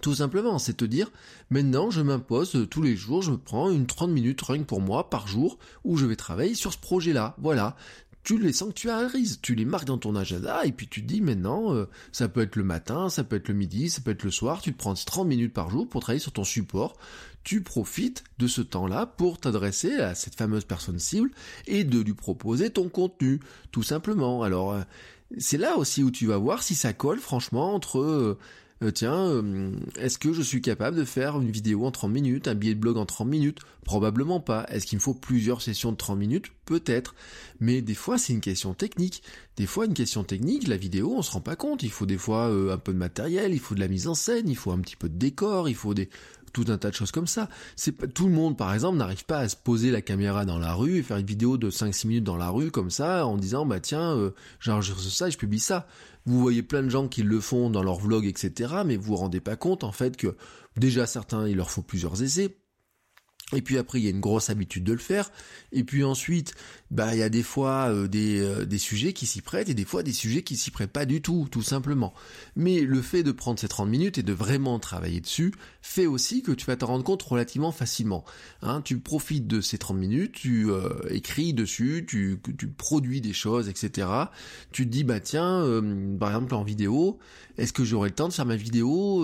Tout 0.01 0.15
simplement, 0.15 0.59
c'est 0.59 0.77
te 0.77 0.85
dire, 0.85 1.11
maintenant 1.49 1.89
je 1.89 2.01
m'impose 2.01 2.55
euh, 2.55 2.67
tous 2.67 2.81
les 2.81 2.95
jours, 2.95 3.21
je 3.21 3.31
me 3.31 3.37
prends 3.37 3.71
une 3.71 3.87
30 3.87 4.11
minutes 4.11 4.41
rien 4.43 4.63
pour 4.63 4.81
moi 4.81 5.09
par 5.09 5.27
jour 5.27 5.57
où 5.83 5.97
je 5.97 6.05
vais 6.05 6.15
travailler 6.15 6.53
sur 6.53 6.71
ce 6.73 6.77
projet-là. 6.77 7.35
Voilà. 7.39 7.75
Tu 8.23 8.37
les 8.37 8.53
sanctuarises, 8.53 9.39
tu 9.41 9.55
les 9.55 9.65
marques 9.65 9.87
dans 9.87 9.97
ton 9.97 10.15
agenda 10.15 10.63
et 10.65 10.71
puis 10.71 10.87
tu 10.87 11.01
te 11.01 11.07
dis 11.07 11.21
maintenant, 11.21 11.73
euh, 11.73 11.89
ça 12.11 12.27
peut 12.27 12.41
être 12.41 12.55
le 12.55 12.63
matin, 12.63 13.09
ça 13.09 13.23
peut 13.23 13.37
être 13.37 13.47
le 13.47 13.55
midi, 13.55 13.89
ça 13.89 14.01
peut 14.01 14.11
être 14.11 14.23
le 14.23 14.29
soir, 14.29 14.61
tu 14.61 14.73
te 14.73 14.77
prends 14.77 14.93
30 14.93 15.27
minutes 15.27 15.53
par 15.53 15.69
jour 15.69 15.89
pour 15.89 16.01
travailler 16.01 16.19
sur 16.19 16.33
ton 16.33 16.43
support. 16.43 16.95
Tu 17.43 17.61
profites 17.61 18.23
de 18.37 18.47
ce 18.47 18.61
temps-là 18.61 19.07
pour 19.07 19.39
t'adresser 19.39 19.95
à 19.95 20.13
cette 20.13 20.35
fameuse 20.35 20.65
personne 20.65 20.99
cible 20.99 21.31
et 21.65 21.83
de 21.83 21.99
lui 21.99 22.13
proposer 22.13 22.69
ton 22.69 22.89
contenu, 22.89 23.39
tout 23.71 23.83
simplement. 23.83 24.43
Alors, 24.43 24.73
euh, 24.73 24.81
c'est 25.37 25.57
là 25.57 25.77
aussi 25.77 26.03
où 26.03 26.11
tu 26.11 26.27
vas 26.27 26.37
voir 26.37 26.61
si 26.61 26.75
ça 26.75 26.93
colle 26.93 27.19
franchement 27.19 27.73
entre 27.73 28.37
tiens, 28.93 29.27
euh, 29.27 29.71
est-ce 29.97 30.17
que 30.17 30.31
je 30.31 30.41
suis 30.41 30.61
capable 30.61 30.95
de 30.95 31.03
faire 31.03 31.39
une 31.39 31.51
vidéo 31.51 31.85
en 31.85 31.91
30 31.91 32.11
minutes, 32.11 32.47
un 32.47 32.55
billet 32.55 32.75
de 32.75 32.79
blog 32.79 32.97
en 32.97 33.05
30 33.05 33.27
minutes? 33.27 33.59
Probablement 33.83 34.39
pas. 34.39 34.65
Est-ce 34.69 34.85
qu'il 34.85 34.97
me 34.97 35.01
faut 35.01 35.13
plusieurs 35.13 35.61
sessions 35.61 35.91
de 35.91 35.97
30 35.97 36.17
minutes? 36.17 36.45
Peut-être. 36.63 37.13
Mais 37.59 37.81
des 37.81 37.93
fois, 37.93 38.17
c'est 38.17 38.31
une 38.31 38.39
question 38.39 38.73
technique. 38.73 39.21
Des 39.57 39.65
fois, 39.65 39.85
une 39.85 39.93
question 39.93 40.23
technique, 40.23 40.67
la 40.67 40.77
vidéo, 40.77 41.13
on 41.17 41.21
se 41.21 41.31
rend 41.31 41.41
pas 41.41 41.57
compte. 41.57 41.83
Il 41.83 41.91
faut 41.91 42.05
des 42.05 42.17
fois 42.17 42.47
euh, 42.47 42.73
un 42.73 42.77
peu 42.77 42.93
de 42.93 42.97
matériel, 42.97 43.53
il 43.53 43.59
faut 43.59 43.75
de 43.75 43.81
la 43.81 43.89
mise 43.89 44.07
en 44.07 44.15
scène, 44.15 44.47
il 44.47 44.55
faut 44.55 44.71
un 44.71 44.79
petit 44.79 44.95
peu 44.95 45.09
de 45.09 45.17
décor, 45.17 45.67
il 45.67 45.75
faut 45.75 45.93
des 45.93 46.09
tout 46.51 46.65
un 46.67 46.77
tas 46.77 46.89
de 46.89 46.95
choses 46.95 47.11
comme 47.11 47.27
ça. 47.27 47.49
C'est 47.75 48.13
tout 48.13 48.27
le 48.27 48.33
monde 48.33 48.57
par 48.57 48.73
exemple 48.73 48.97
n'arrive 48.97 49.25
pas 49.25 49.39
à 49.39 49.49
se 49.49 49.55
poser 49.55 49.91
la 49.91 50.01
caméra 50.01 50.45
dans 50.45 50.59
la 50.59 50.73
rue 50.73 50.97
et 50.97 51.03
faire 51.03 51.17
une 51.17 51.25
vidéo 51.25 51.57
de 51.57 51.69
5 51.69 51.93
6 51.93 52.07
minutes 52.07 52.23
dans 52.23 52.37
la 52.37 52.49
rue 52.49 52.71
comme 52.71 52.89
ça 52.89 53.25
en 53.25 53.37
disant 53.37 53.65
bah 53.65 53.79
tiens 53.79 54.15
euh, 54.15 54.31
j'enregistre 54.59 55.01
ça 55.01 55.27
et 55.27 55.31
je 55.31 55.37
publie 55.37 55.59
ça. 55.59 55.87
Vous 56.25 56.39
voyez 56.39 56.63
plein 56.63 56.83
de 56.83 56.89
gens 56.89 57.07
qui 57.07 57.23
le 57.23 57.39
font 57.39 57.69
dans 57.69 57.83
leur 57.83 57.99
vlog 57.99 58.25
etc. 58.25 58.73
mais 58.85 58.97
vous 58.97 59.03
vous 59.03 59.15
rendez 59.15 59.39
pas 59.39 59.55
compte 59.55 59.83
en 59.83 59.91
fait 59.91 60.17
que 60.17 60.35
déjà 60.77 61.05
certains 61.05 61.47
il 61.47 61.57
leur 61.57 61.71
faut 61.71 61.81
plusieurs 61.81 62.21
essais 62.21 62.57
Et 63.53 63.61
puis 63.61 63.77
après, 63.77 63.99
il 63.99 64.03
y 64.03 64.07
a 64.07 64.11
une 64.11 64.19
grosse 64.19 64.49
habitude 64.49 64.83
de 64.83 64.93
le 64.93 64.99
faire. 64.99 65.31
Et 65.71 65.83
puis 65.83 66.03
ensuite, 66.03 66.53
bah, 66.91 67.15
il 67.15 67.19
y 67.19 67.23
a 67.23 67.29
des 67.29 67.41
fois 67.41 67.89
euh, 67.89 68.07
des, 68.07 68.39
euh, 68.41 68.65
des 68.65 68.77
sujets 68.77 69.13
qui 69.13 69.25
s'y 69.25 69.41
prêtent 69.41 69.69
et 69.69 69.73
des 69.73 69.85
fois 69.85 70.03
des 70.03 70.13
sujets 70.13 70.43
qui 70.43 70.55
s'y 70.55 70.69
prêtent 70.69 70.91
pas 70.91 71.05
du 71.05 71.21
tout, 71.21 71.47
tout 71.49 71.63
simplement. 71.63 72.13
Mais 72.55 72.81
le 72.81 73.01
fait 73.01 73.23
de 73.23 73.31
prendre 73.31 73.59
ces 73.59 73.67
30 73.67 73.89
minutes 73.89 74.17
et 74.19 74.23
de 74.23 74.33
vraiment 74.33 74.77
travailler 74.77 75.19
dessus 75.19 75.53
fait 75.81 76.05
aussi 76.05 76.43
que 76.43 76.51
tu 76.51 76.65
vas 76.67 76.75
te 76.75 76.85
rendre 76.85 77.03
compte 77.03 77.23
relativement 77.23 77.71
facilement. 77.71 78.23
Hein, 78.61 78.81
tu 78.83 78.99
profites 78.99 79.47
de 79.47 79.61
ces 79.61 79.79
30 79.79 79.97
minutes, 79.97 80.33
tu 80.33 80.69
euh, 80.69 80.89
écris 81.09 81.53
dessus, 81.53 82.05
tu, 82.07 82.39
tu 82.57 82.67
produis 82.67 83.21
des 83.21 83.33
choses, 83.33 83.67
etc. 83.67 84.07
Tu 84.71 84.85
te 84.85 84.91
dis, 84.91 85.03
bah 85.03 85.19
tiens, 85.19 85.63
par 86.19 86.29
exemple 86.29 86.53
en 86.53 86.63
vidéo, 86.63 87.17
est-ce 87.57 87.73
que 87.73 87.83
j'aurai 87.83 88.09
le 88.09 88.15
temps 88.15 88.27
de 88.27 88.33
faire 88.33 88.45
ma 88.45 88.55
vidéo 88.55 89.23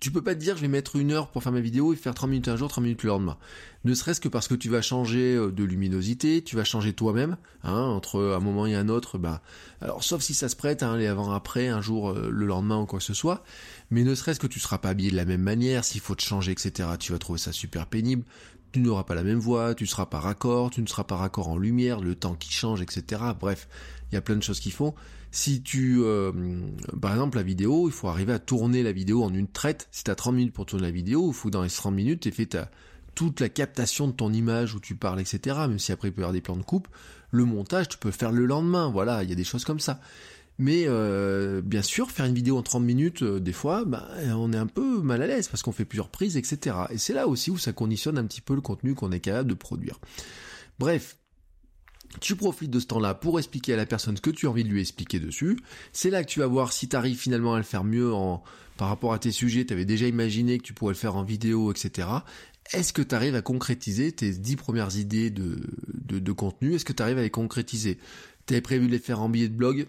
tu 0.00 0.10
peux 0.10 0.22
pas 0.22 0.34
te 0.34 0.40
dire 0.40 0.56
je 0.56 0.62
vais 0.62 0.68
mettre 0.68 0.96
une 0.96 1.12
heure 1.12 1.28
pour 1.28 1.42
faire 1.42 1.52
ma 1.52 1.60
vidéo 1.60 1.92
et 1.92 1.96
faire 1.96 2.14
30 2.14 2.30
minutes 2.30 2.48
un 2.48 2.56
jour, 2.56 2.68
30 2.68 2.84
minutes 2.84 3.02
le 3.02 3.08
lendemain. 3.08 3.36
Ne 3.84 3.94
serait-ce 3.94 4.20
que 4.20 4.28
parce 4.28 4.48
que 4.48 4.54
tu 4.54 4.68
vas 4.68 4.82
changer 4.82 5.34
euh, 5.34 5.50
de 5.50 5.64
luminosité, 5.64 6.42
tu 6.42 6.56
vas 6.56 6.64
changer 6.64 6.92
toi-même, 6.92 7.36
hein, 7.62 7.80
entre 7.80 8.20
un 8.36 8.40
moment 8.40 8.66
et 8.66 8.74
un 8.74 8.88
autre, 8.88 9.18
bah, 9.18 9.40
alors 9.80 10.02
sauf 10.02 10.22
si 10.22 10.34
ça 10.34 10.48
se 10.48 10.56
prête, 10.56 10.82
hein, 10.82 10.96
les 10.96 11.06
avant-après, 11.06 11.68
un 11.68 11.80
jour, 11.80 12.10
euh, 12.10 12.28
le 12.30 12.46
lendemain 12.46 12.78
ou 12.78 12.86
quoi 12.86 12.98
que 12.98 13.04
ce 13.04 13.14
soit, 13.14 13.44
mais 13.90 14.04
ne 14.04 14.14
serait-ce 14.14 14.40
que 14.40 14.46
tu 14.46 14.60
seras 14.60 14.78
pas 14.78 14.90
habillé 14.90 15.10
de 15.10 15.16
la 15.16 15.24
même 15.24 15.42
manière, 15.42 15.84
s'il 15.84 16.00
faut 16.00 16.14
te 16.14 16.22
changer, 16.22 16.52
etc., 16.52 16.88
tu 16.98 17.12
vas 17.12 17.18
trouver 17.18 17.38
ça 17.38 17.52
super 17.52 17.86
pénible, 17.86 18.24
tu 18.72 18.80
n'auras 18.80 19.04
pas 19.04 19.14
la 19.14 19.22
même 19.22 19.38
voix, 19.38 19.74
tu 19.74 19.86
seras 19.86 20.06
pas 20.06 20.20
raccord, 20.20 20.70
tu 20.70 20.82
ne 20.82 20.86
seras 20.86 21.04
pas 21.04 21.16
raccord 21.16 21.48
en 21.48 21.56
lumière, 21.56 22.00
le 22.00 22.14
temps 22.14 22.34
qui 22.34 22.52
change, 22.52 22.80
etc., 22.80 23.22
bref, 23.38 23.68
il 24.10 24.14
y 24.14 24.18
a 24.18 24.20
plein 24.20 24.36
de 24.36 24.42
choses 24.42 24.60
qui 24.60 24.70
font. 24.70 24.94
Si 25.30 25.62
tu, 25.62 25.98
euh, 26.00 26.32
par 27.00 27.12
exemple, 27.12 27.36
la 27.36 27.42
vidéo, 27.42 27.88
il 27.88 27.92
faut 27.92 28.08
arriver 28.08 28.32
à 28.32 28.38
tourner 28.38 28.82
la 28.82 28.92
vidéo 28.92 29.22
en 29.22 29.32
une 29.32 29.48
traite. 29.48 29.88
Si 29.90 30.04
tu 30.04 30.10
as 30.10 30.14
30 30.14 30.34
minutes 30.34 30.54
pour 30.54 30.64
tourner 30.64 30.86
la 30.86 30.90
vidéo, 30.90 31.28
il 31.28 31.34
faut 31.34 31.50
dans 31.50 31.62
les 31.62 31.68
30 31.68 31.94
minutes, 31.94 32.20
tu 32.20 32.30
fait 32.30 32.56
toute 33.14 33.40
la 33.40 33.48
captation 33.48 34.06
de 34.08 34.12
ton 34.12 34.32
image 34.32 34.74
où 34.74 34.80
tu 34.80 34.94
parles, 34.94 35.20
etc. 35.20 35.56
Même 35.68 35.78
si 35.78 35.92
après 35.92 36.08
il 36.08 36.12
peut 36.12 36.20
y 36.20 36.24
avoir 36.24 36.32
des 36.32 36.40
plans 36.40 36.56
de 36.56 36.62
coupe, 36.62 36.88
le 37.30 37.44
montage, 37.44 37.88
tu 37.88 37.98
peux 37.98 38.10
faire 38.10 38.32
le 38.32 38.46
lendemain. 38.46 38.90
Voilà, 38.90 39.22
il 39.22 39.28
y 39.28 39.32
a 39.32 39.36
des 39.36 39.44
choses 39.44 39.64
comme 39.64 39.80
ça. 39.80 40.00
Mais 40.58 40.84
euh, 40.86 41.62
bien 41.62 41.82
sûr, 41.82 42.10
faire 42.10 42.26
une 42.26 42.34
vidéo 42.34 42.58
en 42.58 42.62
30 42.62 42.82
minutes, 42.82 43.22
euh, 43.22 43.38
des 43.38 43.52
fois, 43.52 43.84
bah, 43.84 44.08
on 44.34 44.52
est 44.52 44.56
un 44.56 44.66
peu 44.66 45.00
mal 45.00 45.22
à 45.22 45.26
l'aise 45.28 45.46
parce 45.46 45.62
qu'on 45.62 45.72
fait 45.72 45.84
plusieurs 45.84 46.08
prises, 46.08 46.36
etc. 46.36 46.76
Et 46.90 46.98
c'est 46.98 47.14
là 47.14 47.28
aussi 47.28 47.52
où 47.52 47.58
ça 47.58 47.72
conditionne 47.72 48.18
un 48.18 48.24
petit 48.24 48.40
peu 48.40 48.54
le 48.54 48.60
contenu 48.60 48.94
qu'on 48.94 49.12
est 49.12 49.20
capable 49.20 49.48
de 49.48 49.54
produire. 49.54 50.00
Bref, 50.80 51.16
tu 52.20 52.34
profites 52.34 52.70
de 52.70 52.80
ce 52.80 52.86
temps-là 52.86 53.14
pour 53.14 53.38
expliquer 53.38 53.74
à 53.74 53.76
la 53.76 53.86
personne 53.86 54.16
ce 54.16 54.20
que 54.20 54.30
tu 54.30 54.46
as 54.46 54.50
envie 54.50 54.64
de 54.64 54.68
lui 54.68 54.80
expliquer 54.80 55.20
dessus. 55.20 55.58
C'est 55.92 56.10
là 56.10 56.24
que 56.24 56.28
tu 56.28 56.40
vas 56.40 56.46
voir 56.46 56.72
si 56.72 56.88
tu 56.88 56.96
arrives 56.96 57.18
finalement 57.18 57.54
à 57.54 57.58
le 57.58 57.64
faire 57.64 57.84
mieux 57.84 58.12
en, 58.12 58.42
par 58.76 58.88
rapport 58.88 59.12
à 59.12 59.20
tes 59.20 59.30
sujets. 59.30 59.64
Tu 59.64 59.72
avais 59.72 59.84
déjà 59.84 60.08
imaginé 60.08 60.58
que 60.58 60.64
tu 60.64 60.72
pourrais 60.72 60.94
le 60.94 60.98
faire 60.98 61.14
en 61.14 61.22
vidéo, 61.22 61.70
etc. 61.70 62.08
Est-ce 62.72 62.92
que 62.92 63.02
tu 63.02 63.14
arrives 63.14 63.36
à 63.36 63.42
concrétiser 63.42 64.10
tes 64.10 64.32
dix 64.32 64.56
premières 64.56 64.96
idées 64.96 65.30
de, 65.30 65.60
de, 65.94 66.18
de 66.18 66.32
contenu? 66.32 66.74
Est-ce 66.74 66.84
que 66.84 66.92
tu 66.92 67.02
arrives 67.02 67.18
à 67.18 67.22
les 67.22 67.30
concrétiser? 67.30 67.98
Tu 68.46 68.54
avais 68.54 68.60
prévu 68.60 68.86
de 68.86 68.92
les 68.92 68.98
faire 68.98 69.20
en 69.20 69.28
billet 69.28 69.48
de 69.48 69.54
blog? 69.54 69.86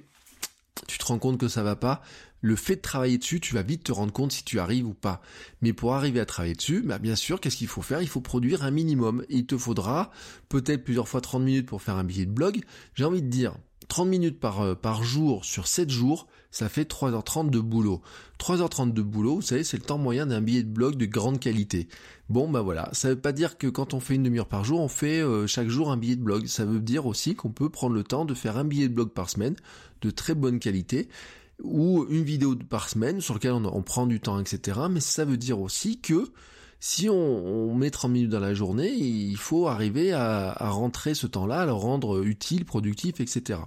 Tu 0.88 0.98
te 0.98 1.06
rends 1.06 1.20
compte 1.20 1.38
que 1.38 1.48
ça 1.48 1.64
va 1.64 1.76
pas, 1.76 2.02
le 2.42 2.56
fait 2.56 2.78
de 2.78 2.82
travailler 2.82 3.18
dessus, 3.18 3.40
tu 3.40 3.54
vas 3.54 3.64
vite 3.64 3.84
te 3.84 3.92
rendre 3.92 4.14
compte 4.14 4.32
si 4.32 4.44
tu 4.44 4.60
arrives 4.60 4.88
ou 4.88 4.94
pas. 4.94 5.22
Mais 5.62 5.74
pour 5.74 5.94
arriver 5.94 6.20
à 6.20 6.26
travailler 6.26 6.56
dessus, 6.56 6.82
bah 6.82 6.98
bien 6.98 7.16
sûr, 7.16 7.42
qu'est-ce 7.42 7.58
qu'il 7.58 7.68
faut 7.68 7.82
faire? 7.82 8.02
Il 8.02 8.08
faut 8.08 8.22
produire 8.22 8.64
un 8.64 8.72
minimum. 8.72 9.26
il 9.30 9.46
te 9.46 9.58
faudra 9.58 10.12
peut-être 10.48 10.84
plusieurs 10.84 11.08
fois 11.08 11.22
30 11.22 11.44
minutes 11.44 11.68
pour 11.68 11.82
faire 11.82 11.96
un 11.96 12.04
billet 12.04 12.26
de 12.26 12.32
blog. 12.32 12.62
J'ai 12.96 13.04
envie 13.04 13.22
de 13.22 13.28
dire, 13.28 13.56
30 13.90 14.08
minutes 14.08 14.40
par, 14.40 14.62
euh, 14.62 14.76
par 14.76 15.04
jour 15.04 15.44
sur 15.44 15.68
7 15.68 15.90
jours, 15.90 16.28
ça 16.52 16.70
fait 16.70 16.90
3h30 16.90 17.50
de 17.50 17.60
boulot. 17.60 18.02
3h30 18.40 18.94
de 18.94 19.02
boulot, 19.02 19.36
vous 19.36 19.42
savez, 19.42 19.64
c'est 19.64 19.78
le 19.78 19.84
temps 19.84 19.98
moyen 19.98 20.26
d'un 20.26 20.42
billet 20.42 20.64
de 20.64 20.70
blog 20.70 20.96
de 20.96 21.06
grande 21.06 21.40
qualité. 21.40 21.88
Bon, 22.30 22.50
bah 22.50 22.62
voilà, 22.62 22.90
ça 22.94 23.10
veut 23.10 23.20
pas 23.20 23.32
dire 23.32 23.58
que 23.58 23.68
quand 23.68 23.94
on 23.94 24.00
fait 24.00 24.16
une 24.16 24.24
demi-heure 24.24 24.48
par 24.48 24.64
jour, 24.64 24.80
on 24.80 24.88
fait 24.88 25.22
euh, 25.22 25.48
chaque 25.48 25.68
jour 25.68 25.92
un 25.92 25.98
billet 25.98 26.16
de 26.16 26.24
blog. 26.24 26.48
Ça 26.48 26.66
veut 26.66 26.80
dire 26.80 27.06
aussi 27.06 27.36
qu'on 27.36 27.52
peut 27.52 27.70
prendre 27.70 27.96
le 27.96 28.04
temps 28.04 28.26
de 28.26 28.34
faire 28.34 28.58
un 28.58 28.66
billet 28.66 28.88
de 28.88 28.94
blog 28.94 29.10
par 29.10 29.30
semaine 29.30 29.56
de 30.02 30.10
très 30.10 30.36
bonne 30.36 30.60
qualité 30.60 31.10
ou 31.62 32.06
une 32.10 32.24
vidéo 32.24 32.56
par 32.56 32.90
semaine 32.90 33.22
sur 33.22 33.34
laquelle 33.34 33.52
on, 33.52 33.82
prend 33.82 34.08
du 34.08 34.20
temps, 34.20 34.40
etc. 34.40 34.80
Mais 34.90 35.00
ça 35.02 35.26
veut 35.26 35.38
dire 35.38 35.60
aussi 35.60 36.00
que 36.00 36.32
si 36.80 37.10
on, 37.10 37.74
met 37.76 37.92
30 37.92 38.12
minutes 38.12 38.30
dans 38.30 38.40
la 38.40 38.54
journée, 38.54 38.94
il 38.94 39.36
faut 39.38 39.68
arriver 39.68 40.14
à, 40.14 40.56
rentrer 40.70 41.14
ce 41.14 41.28
temps-là, 41.28 41.62
à 41.62 41.66
le 41.66 41.74
rendre 41.74 42.24
utile, 42.26 42.66
productif, 42.66 43.20
etc. 43.20 43.60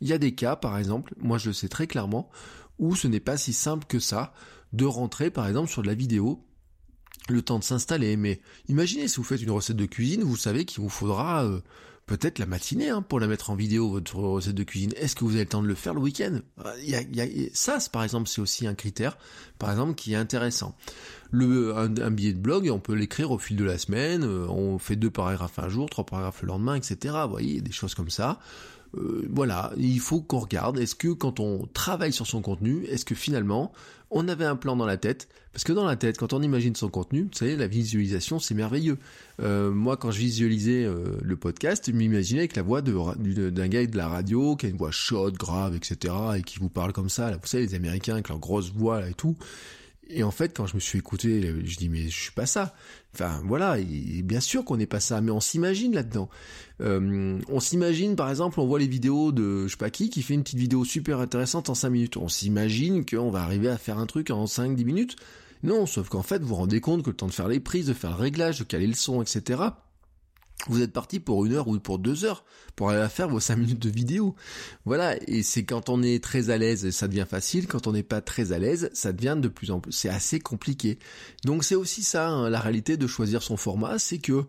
Il 0.00 0.08
y 0.08 0.12
a 0.12 0.18
des 0.18 0.34
cas, 0.34 0.56
par 0.56 0.78
exemple, 0.78 1.14
moi 1.18 1.36
je 1.36 1.48
le 1.48 1.52
sais 1.52 1.68
très 1.68 1.86
clairement, 1.86 2.30
où 2.78 2.96
ce 2.96 3.06
n'est 3.06 3.20
pas 3.20 3.36
si 3.36 3.52
simple 3.52 3.86
que 3.86 3.98
ça 3.98 4.32
de 4.72 4.86
rentrer, 4.86 5.30
par 5.30 5.46
exemple, 5.46 5.70
sur 5.70 5.82
de 5.82 5.86
la 5.86 5.94
vidéo 5.94 6.42
le 7.28 7.42
temps 7.42 7.58
de 7.58 7.64
s'installer. 7.64 8.16
Mais 8.16 8.40
imaginez 8.68 9.08
si 9.08 9.16
vous 9.16 9.24
faites 9.24 9.42
une 9.42 9.50
recette 9.50 9.76
de 9.76 9.86
cuisine, 9.86 10.22
vous 10.22 10.36
savez 10.36 10.64
qu'il 10.64 10.82
vous 10.82 10.88
faudra 10.88 11.44
euh, 11.44 11.60
peut-être 12.06 12.38
la 12.38 12.46
matinée 12.46 12.90
hein, 12.90 13.02
pour 13.02 13.20
la 13.20 13.26
mettre 13.26 13.50
en 13.50 13.56
vidéo, 13.56 13.90
votre 13.90 14.16
recette 14.16 14.54
de 14.54 14.64
cuisine. 14.64 14.92
Est-ce 14.96 15.16
que 15.16 15.24
vous 15.24 15.32
avez 15.32 15.44
le 15.44 15.48
temps 15.48 15.62
de 15.62 15.68
le 15.68 15.74
faire 15.74 15.94
le 15.94 16.00
week-end? 16.00 16.40
Ça, 17.52 17.78
par 17.92 18.04
exemple, 18.04 18.28
c'est 18.28 18.40
aussi 18.40 18.66
un 18.66 18.74
critère, 18.74 19.16
par 19.58 19.70
exemple, 19.70 19.94
qui 19.94 20.12
est 20.12 20.16
intéressant. 20.16 20.76
Un, 21.42 22.10
billet 22.10 22.32
de 22.32 22.38
blog, 22.38 22.68
on 22.70 22.78
peut 22.78 22.94
l'écrire 22.94 23.30
au 23.30 23.38
fil 23.38 23.56
de 23.56 23.64
la 23.64 23.78
semaine, 23.78 24.22
euh, 24.22 24.46
on 24.48 24.78
fait 24.78 24.96
deux 24.96 25.10
paragraphes 25.10 25.58
un 25.58 25.68
jour, 25.68 25.90
trois 25.90 26.06
paragraphes 26.06 26.42
le 26.42 26.48
lendemain, 26.48 26.76
etc. 26.76 27.14
Vous 27.24 27.30
voyez, 27.30 27.60
des 27.60 27.72
choses 27.72 27.94
comme 27.94 28.10
ça. 28.10 28.38
Euh, 28.96 29.26
voilà, 29.32 29.72
il 29.76 29.98
faut 29.98 30.20
qu'on 30.20 30.38
regarde, 30.38 30.78
est-ce 30.78 30.94
que 30.94 31.08
quand 31.08 31.40
on 31.40 31.66
travaille 31.72 32.12
sur 32.12 32.26
son 32.26 32.42
contenu, 32.42 32.84
est-ce 32.84 33.04
que 33.04 33.16
finalement 33.16 33.72
on 34.12 34.28
avait 34.28 34.44
un 34.44 34.54
plan 34.54 34.76
dans 34.76 34.86
la 34.86 34.96
tête? 34.96 35.28
Parce 35.52 35.64
que 35.64 35.72
dans 35.72 35.84
la 35.84 35.96
tête, 35.96 36.18
quand 36.18 36.32
on 36.32 36.42
imagine 36.42 36.76
son 36.76 36.88
contenu, 36.88 37.22
vous 37.22 37.36
savez, 37.36 37.56
la 37.56 37.66
visualisation, 37.66 38.38
c'est 38.38 38.54
merveilleux. 38.54 38.98
Euh, 39.40 39.72
moi, 39.72 39.96
quand 39.96 40.12
je 40.12 40.18
visualisais 40.18 40.88
le 41.22 41.36
podcast, 41.36 41.84
je 41.86 41.92
m'imaginais 41.92 42.40
avec 42.40 42.54
la 42.54 42.62
voix 42.62 42.82
d'un 42.82 43.68
gars 43.68 43.86
de 43.86 43.96
la 43.96 44.08
radio, 44.08 44.54
qui 44.54 44.66
a 44.66 44.68
une 44.68 44.76
voix 44.76 44.92
chaude, 44.92 45.36
grave, 45.36 45.74
etc., 45.74 46.14
et 46.38 46.42
qui 46.42 46.58
vous 46.58 46.68
parle 46.68 46.92
comme 46.92 47.08
ça. 47.08 47.30
Là, 47.30 47.38
vous 47.40 47.46
savez, 47.46 47.66
les 47.66 47.74
Américains 47.74 48.14
avec 48.14 48.28
leur 48.28 48.38
grosse 48.38 48.72
voix 48.72 49.00
là, 49.00 49.08
et 49.08 49.14
tout. 49.14 49.36
Et 50.08 50.22
en 50.22 50.30
fait, 50.30 50.54
quand 50.54 50.66
je 50.66 50.74
me 50.74 50.80
suis 50.80 50.98
écouté, 50.98 51.54
je 51.64 51.76
dis 51.76 51.88
mais 51.88 52.08
je 52.08 52.20
suis 52.20 52.32
pas 52.32 52.46
ça. 52.46 52.74
Enfin 53.14 53.40
voilà, 53.44 53.76
bien 53.78 54.40
sûr 54.40 54.64
qu'on 54.64 54.76
n'est 54.76 54.86
pas 54.86 55.00
ça, 55.00 55.20
mais 55.20 55.30
on 55.30 55.40
s'imagine 55.40 55.94
là-dedans. 55.94 56.28
Euh, 56.80 57.38
on 57.48 57.60
s'imagine, 57.60 58.16
par 58.16 58.28
exemple, 58.28 58.60
on 58.60 58.66
voit 58.66 58.78
les 58.78 58.86
vidéos 58.86 59.32
de 59.32 59.66
je 59.66 59.72
sais 59.72 59.76
pas 59.76 59.90
qui 59.90 60.10
qui 60.10 60.22
fait 60.22 60.34
une 60.34 60.42
petite 60.42 60.58
vidéo 60.58 60.84
super 60.84 61.20
intéressante 61.20 61.70
en 61.70 61.74
5 61.74 61.90
minutes. 61.90 62.16
On 62.16 62.28
s'imagine 62.28 63.06
qu'on 63.06 63.30
va 63.30 63.42
arriver 63.42 63.68
à 63.68 63.78
faire 63.78 63.98
un 63.98 64.06
truc 64.06 64.30
en 64.30 64.44
5-10 64.44 64.84
minutes. 64.84 65.16
Non, 65.62 65.86
sauf 65.86 66.10
qu'en 66.10 66.22
fait, 66.22 66.42
vous 66.42 66.48
vous 66.48 66.54
rendez 66.56 66.80
compte 66.80 67.02
que 67.02 67.10
le 67.10 67.16
temps 67.16 67.26
de 67.26 67.32
faire 67.32 67.48
les 67.48 67.60
prises, 67.60 67.86
de 67.86 67.94
faire 67.94 68.10
le 68.10 68.16
réglage, 68.16 68.58
de 68.58 68.64
caler 68.64 68.86
le 68.86 68.94
son, 68.94 69.22
etc 69.22 69.70
vous 70.68 70.82
êtes 70.82 70.92
parti 70.92 71.20
pour 71.20 71.44
une 71.44 71.52
heure 71.52 71.68
ou 71.68 71.78
pour 71.78 71.98
deux 71.98 72.24
heures 72.24 72.44
pour 72.76 72.90
aller 72.90 73.08
faire 73.08 73.28
vos 73.28 73.40
cinq 73.40 73.56
minutes 73.56 73.82
de 73.82 73.90
vidéo. 73.90 74.34
Voilà, 74.84 75.16
et 75.28 75.42
c'est 75.42 75.64
quand 75.64 75.88
on 75.88 76.02
est 76.02 76.22
très 76.22 76.50
à 76.50 76.58
l'aise, 76.58 76.90
ça 76.90 77.06
devient 77.06 77.26
facile. 77.28 77.66
Quand 77.66 77.86
on 77.86 77.92
n'est 77.92 78.02
pas 78.02 78.20
très 78.20 78.52
à 78.52 78.58
l'aise, 78.58 78.90
ça 78.92 79.12
devient 79.12 79.36
de 79.38 79.48
plus 79.48 79.70
en 79.70 79.80
plus, 79.80 79.92
c'est 79.92 80.08
assez 80.08 80.40
compliqué. 80.40 80.98
Donc 81.44 81.64
c'est 81.64 81.74
aussi 81.74 82.02
ça, 82.02 82.28
hein, 82.28 82.50
la 82.50 82.60
réalité 82.60 82.96
de 82.96 83.06
choisir 83.06 83.42
son 83.42 83.56
format, 83.56 83.98
c'est 83.98 84.18
que 84.18 84.44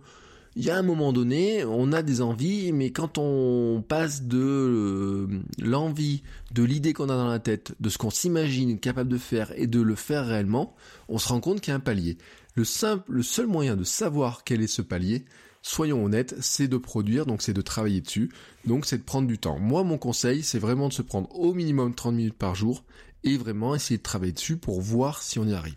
il 0.58 0.64
y 0.64 0.70
a 0.70 0.78
un 0.78 0.84
moment 0.84 1.12
donné, 1.12 1.66
on 1.66 1.92
a 1.92 2.02
des 2.02 2.22
envies, 2.22 2.72
mais 2.72 2.92
quand 2.92 3.18
on 3.18 3.84
passe 3.86 4.24
de 4.24 4.40
euh, 4.40 5.28
l'envie, 5.60 6.24
de 6.54 6.64
l'idée 6.64 6.94
qu'on 6.94 7.10
a 7.10 7.18
dans 7.18 7.28
la 7.28 7.40
tête, 7.40 7.74
de 7.82 7.90
ce 7.90 7.98
qu'on 7.98 8.10
s'imagine 8.10 8.80
capable 8.80 9.10
de 9.10 9.18
faire 9.18 9.52
et 9.58 9.68
de 9.68 9.82
le 9.82 9.96
faire 9.96 10.26
réellement, 10.26 10.74
on 11.10 11.18
se 11.18 11.28
rend 11.28 11.42
compte 11.42 11.60
qu'il 11.60 11.72
y 11.72 11.74
a 11.74 11.76
un 11.76 11.82
palier. 11.82 12.18
Le 12.54 12.64
simple, 12.64 13.04
le 13.12 13.22
seul 13.22 13.48
moyen 13.48 13.76
de 13.76 13.84
savoir 13.84 14.46
quel 14.46 14.62
est 14.62 14.68
ce 14.68 14.82
palier, 14.82 15.26
soyons 15.66 16.06
honnêtes, 16.06 16.36
c'est 16.42 16.68
de 16.68 16.78
produire, 16.78 17.26
donc 17.26 17.42
c'est 17.42 17.54
de 17.54 17.62
travailler 17.62 18.00
dessus, 18.00 18.32
donc 18.66 18.86
c'est 18.86 19.00
de 19.00 19.04
prendre 19.04 19.28
du 19.28 19.40
temps. 19.40 19.58
Moi, 19.58 19.84
mon 19.84 19.98
conseil, 19.98 20.44
c'est 20.44 20.60
vraiment 20.60 20.90
de 20.90 20.94
se 20.94 21.02
prendre 21.02 21.28
au 21.36 21.56
minimum 21.56 21.96
30 21.96 22.14
minutes 22.16 22.38
par 22.38 22.54
jour 22.54 22.84
et 23.24 23.36
vraiment 23.36 23.74
essayer 23.74 23.98
de 23.98 24.04
travailler 24.04 24.32
dessus 24.32 24.58
pour 24.58 24.80
voir 24.80 25.24
si 25.24 25.40
on 25.40 25.46
y 25.46 25.54
arrive, 25.54 25.76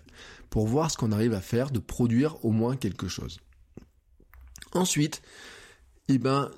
pour 0.51 0.67
voir 0.67 0.91
ce 0.91 0.99
qu'on 0.99 1.11
arrive 1.11 1.33
à 1.33 1.41
faire, 1.41 1.71
de 1.71 1.79
produire 1.79 2.45
au 2.45 2.51
moins 2.51 2.77
quelque 2.77 3.09
chose. 3.09 3.41
Ensuite, 4.73 5.23
eh 6.09 6.19
ben, 6.19 6.51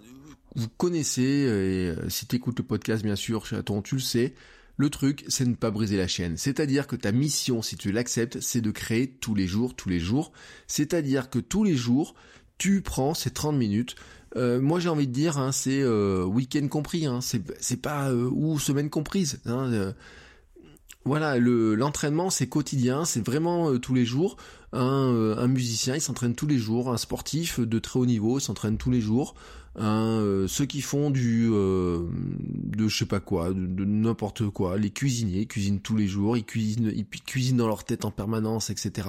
vous 0.57 0.69
connaissez, 0.69 1.23
et 1.23 1.89
euh, 1.91 2.09
si 2.09 2.27
tu 2.27 2.35
écoutes 2.35 2.59
le 2.59 2.65
podcast, 2.65 3.05
bien 3.05 3.15
sûr, 3.15 3.47
chaton, 3.47 3.81
tu 3.81 3.95
le 3.95 4.01
sais, 4.01 4.35
le 4.77 4.91
truc, 4.91 5.25
c'est 5.29 5.45
ne 5.45 5.55
pas 5.55 5.71
briser 5.71 5.97
la 5.97 6.09
chaîne. 6.09 6.37
C'est-à-dire 6.37 6.89
que 6.89 6.97
ta 6.97 7.13
mission, 7.13 7.63
si 7.63 7.77
tu 7.77 7.93
l'acceptes, 7.93 8.41
c'est 8.41 8.61
de 8.63 8.71
créer 8.73 9.09
tous 9.09 9.37
les 9.37 9.47
jours, 9.47 9.77
tous 9.77 9.89
les 9.89 10.01
jours. 10.01 10.33
C'est-à-dire 10.67 11.31
que 11.31 11.39
tous 11.39 11.63
les 11.63 11.77
jours, 11.77 12.15
tu 12.61 12.83
prends 12.83 13.15
ces 13.15 13.31
30 13.31 13.57
minutes. 13.57 13.97
Euh, 14.37 14.61
moi 14.61 14.79
j'ai 14.79 14.91
envie 14.91 15.09
de 15.09 15.13
dire, 15.13 15.39
hein, 15.39 15.51
c'est 15.51 15.81
euh, 15.81 16.25
week-end 16.25 16.69
compris, 16.69 17.07
hein, 17.07 17.19
c'est 17.21 17.83
pas 17.83 18.11
euh, 18.11 18.31
ou 18.31 18.61
semaine 18.61 18.91
comprise. 18.91 19.41
Hein, 19.47 19.95
voilà, 21.05 21.39
le 21.39 21.75
l'entraînement 21.75 22.29
c'est 22.29 22.47
quotidien, 22.47 23.05
c'est 23.05 23.25
vraiment 23.25 23.77
tous 23.79 23.95
les 23.95 24.05
jours. 24.05 24.37
Un, 24.73 25.35
un 25.37 25.49
musicien 25.49 25.97
il 25.97 26.01
s'entraîne 26.01 26.37
tous 26.37 26.47
les 26.47 26.59
jours, 26.59 26.93
un 26.93 26.99
sportif 26.99 27.59
de 27.59 27.79
très 27.81 27.99
haut 27.99 28.07
niveau 28.07 28.39
s'entraîne 28.39 28.77
tous 28.77 28.91
les 28.91 29.01
jours. 29.01 29.35
ceux 29.79 30.67
qui 30.69 30.83
font 30.83 31.11
du 31.11 31.49
de 31.49 32.89
je 32.89 32.97
sais 32.97 33.07
pas 33.07 33.21
quoi, 33.21 33.55
de, 33.55 33.85
n'importe 33.85 34.49
quoi, 34.51 34.77
les 34.77 34.91
cuisiniers 34.91 35.47
cuisinent 35.47 35.81
tous 35.81 35.97
les 35.97 36.07
jours, 36.07 36.37
ils 36.37 36.45
cuisinent, 36.45 36.93
ils 36.95 37.07
cuisinent 37.07 37.57
dans 37.57 37.69
leur 37.69 37.85
tête 37.85 38.05
en 38.05 38.11
permanence, 38.11 38.69
etc. 38.69 39.09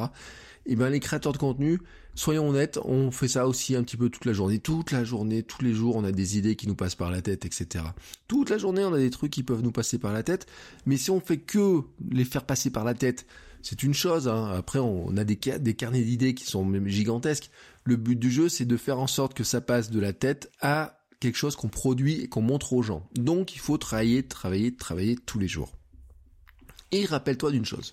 Et 0.66 0.76
ben 0.76 0.90
les 0.90 1.00
créateurs 1.00 1.34
de 1.34 1.38
contenu, 1.38 1.80
soyons 2.16 2.50
honnêtes, 2.50 2.80
on 2.84 3.12
fait 3.12 3.28
ça 3.28 3.48
aussi 3.48 3.76
un 3.76 3.84
petit 3.84 3.98
peu 3.98 4.10
toute 4.10 4.26
la 4.26 4.34
journée. 4.34 4.60
Toute 4.60 4.92
la 4.92 5.04
journée, 5.04 5.44
tous 5.44 5.64
les 5.64 5.74
jours, 5.74 5.96
on 5.96 6.04
a 6.04 6.12
des 6.12 6.38
idées 6.38 6.56
qui 6.56 6.68
nous 6.68 6.76
passent 6.76 6.96
par 6.96 7.12
la 7.12 7.22
tête, 7.22 7.46
etc. 7.46 7.86
Toute 8.28 8.50
la 8.50 8.58
journée, 8.58 8.84
on 8.84 8.94
a 8.94 9.00
des 9.00 9.10
trucs 9.10 9.32
qui 9.32 9.44
peuvent 9.44 9.62
nous 9.62 9.72
passer 9.72 9.98
par 9.98 10.14
la 10.14 10.24
tête. 10.24 10.48
Mais 10.86 10.98
si 10.98 11.12
on 11.12 11.20
fait 11.20 11.38
que 11.38 11.82
les 12.10 12.26
faire 12.26 12.46
passer 12.46 12.70
par 12.70 12.84
la 12.84 12.94
tête, 12.94 13.26
c'est 13.62 13.84
une 13.84 13.94
chose. 13.94 14.28
Hein. 14.28 14.52
Après, 14.56 14.80
on 14.80 15.16
a 15.18 15.24
des, 15.24 15.36
des 15.36 15.74
carnets 15.74 16.04
d'idées 16.04 16.34
qui 16.34 16.46
sont 16.46 16.66
même 16.66 16.88
gigantesques. 16.88 17.52
Le 17.84 17.96
but 17.96 18.18
du 18.18 18.32
jeu, 18.32 18.50
c'est 18.50 18.66
de 18.66 18.78
faire 18.78 19.00
en 19.00 19.08
sorte 19.08 19.34
que 19.34 19.44
ça 19.44 19.62
passe 19.62 19.92
de 19.92 20.00
la 20.00 20.14
tête 20.14 20.52
à 20.62 20.98
quelque 21.20 21.38
chose 21.38 21.56
qu'on 21.56 21.70
produit 21.70 22.22
et 22.22 22.28
qu'on 22.28 22.42
montre 22.42 22.74
aux 22.74 22.82
gens. 22.82 23.08
Donc, 23.16 23.56
il 23.56 23.60
faut 23.60 23.78
travailler, 23.78 24.24
travailler, 24.24 24.76
travailler 24.76 25.16
tous 25.16 25.40
les 25.40 25.48
jours. 25.48 25.72
Et 26.92 27.06
rappelle-toi 27.06 27.52
d'une 27.52 27.66
chose. 27.66 27.92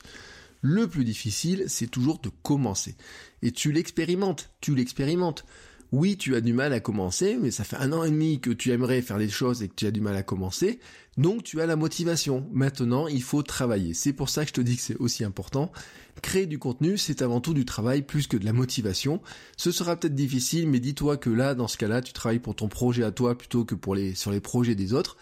Le 0.61 0.89
plus 0.89 1.05
difficile, 1.05 1.65
c'est 1.69 1.91
toujours 1.91 2.19
de 2.21 2.31
commencer. 2.43 2.97
Et 3.43 3.53
tu 3.53 3.73
l'expérimentes, 3.73 4.51
tu 4.61 4.75
l'expérimentes. 4.75 5.45
Oui, 5.91 6.19
tu 6.19 6.35
as 6.35 6.43
du 6.43 6.53
mal 6.53 6.75
à 6.75 6.81
commencer, 6.81 7.39
mais 7.41 7.51
ça 7.51 7.65
fait 7.65 7.77
un 7.77 7.93
an 7.93 8.05
et 8.05 8.11
demi 8.11 8.41
que 8.41 8.51
tu 8.51 8.73
aimerais 8.73 9.01
faire 9.01 9.17
des 9.17 9.31
choses 9.31 9.63
et 9.63 9.69
que 9.69 9.75
tu 9.75 9.87
as 9.87 9.91
du 9.91 10.03
mal 10.03 10.17
à 10.17 10.23
commencer, 10.23 10.81
donc 11.17 11.45
tu 11.45 11.63
as 11.63 11.67
la 11.67 11.77
motivation. 11.77 12.47
Maintenant, 12.53 13.09
il 13.09 13.23
faut 13.23 13.43
travailler. 13.43 13.95
C'est 13.95 14.13
pour 14.13 14.29
ça 14.29 14.43
que 14.43 14.49
je 14.49 14.55
te 14.55 14.61
dis 14.61 14.77
que 14.77 14.83
c'est 14.83 14.97
aussi 14.97 15.25
important. 15.25 15.73
Créer 16.21 16.45
du 16.45 16.59
contenu, 16.59 16.99
c'est 16.99 17.23
avant 17.23 17.41
tout 17.41 17.55
du 17.55 17.65
travail 17.65 18.03
plus 18.03 18.27
que 18.27 18.37
de 18.37 18.45
la 18.45 18.53
motivation. 18.53 19.23
Ce 19.57 19.73
sera 19.73 19.97
peut-être 19.97 20.15
difficile, 20.15 20.69
mais 20.69 20.79
dis-toi 20.79 21.17
que 21.17 21.31
là, 21.31 21.55
dans 21.55 21.69
ce 21.69 21.79
cas-là, 21.79 22.03
tu 22.03 22.13
travailles 22.13 22.39
pour 22.39 22.55
ton 22.55 22.69
projet 22.69 23.03
à 23.03 23.11
toi 23.11 23.39
plutôt 23.39 23.65
que 23.65 23.75
pour 23.75 23.95
les, 23.95 24.15
sur 24.15 24.31
les 24.31 24.41
projets 24.41 24.75
des 24.75 24.93
autres. 24.93 25.17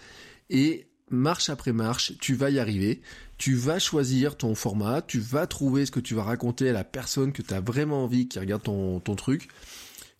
Et 0.50 0.88
marche 1.10 1.48
après 1.48 1.72
marche, 1.72 2.12
tu 2.20 2.34
vas 2.34 2.50
y 2.50 2.58
arriver. 2.58 3.00
Tu 3.38 3.54
vas 3.54 3.78
choisir 3.78 4.36
ton 4.36 4.54
format, 4.54 5.02
tu 5.02 5.18
vas 5.18 5.46
trouver 5.46 5.86
ce 5.86 5.90
que 5.90 6.00
tu 6.00 6.14
vas 6.14 6.22
raconter 6.22 6.70
à 6.70 6.72
la 6.72 6.84
personne 6.84 7.32
que 7.32 7.42
tu 7.42 7.52
as 7.52 7.60
vraiment 7.60 8.04
envie 8.04 8.28
qui 8.28 8.38
regarde 8.38 8.62
ton, 8.62 9.00
ton 9.00 9.14
truc. 9.14 9.48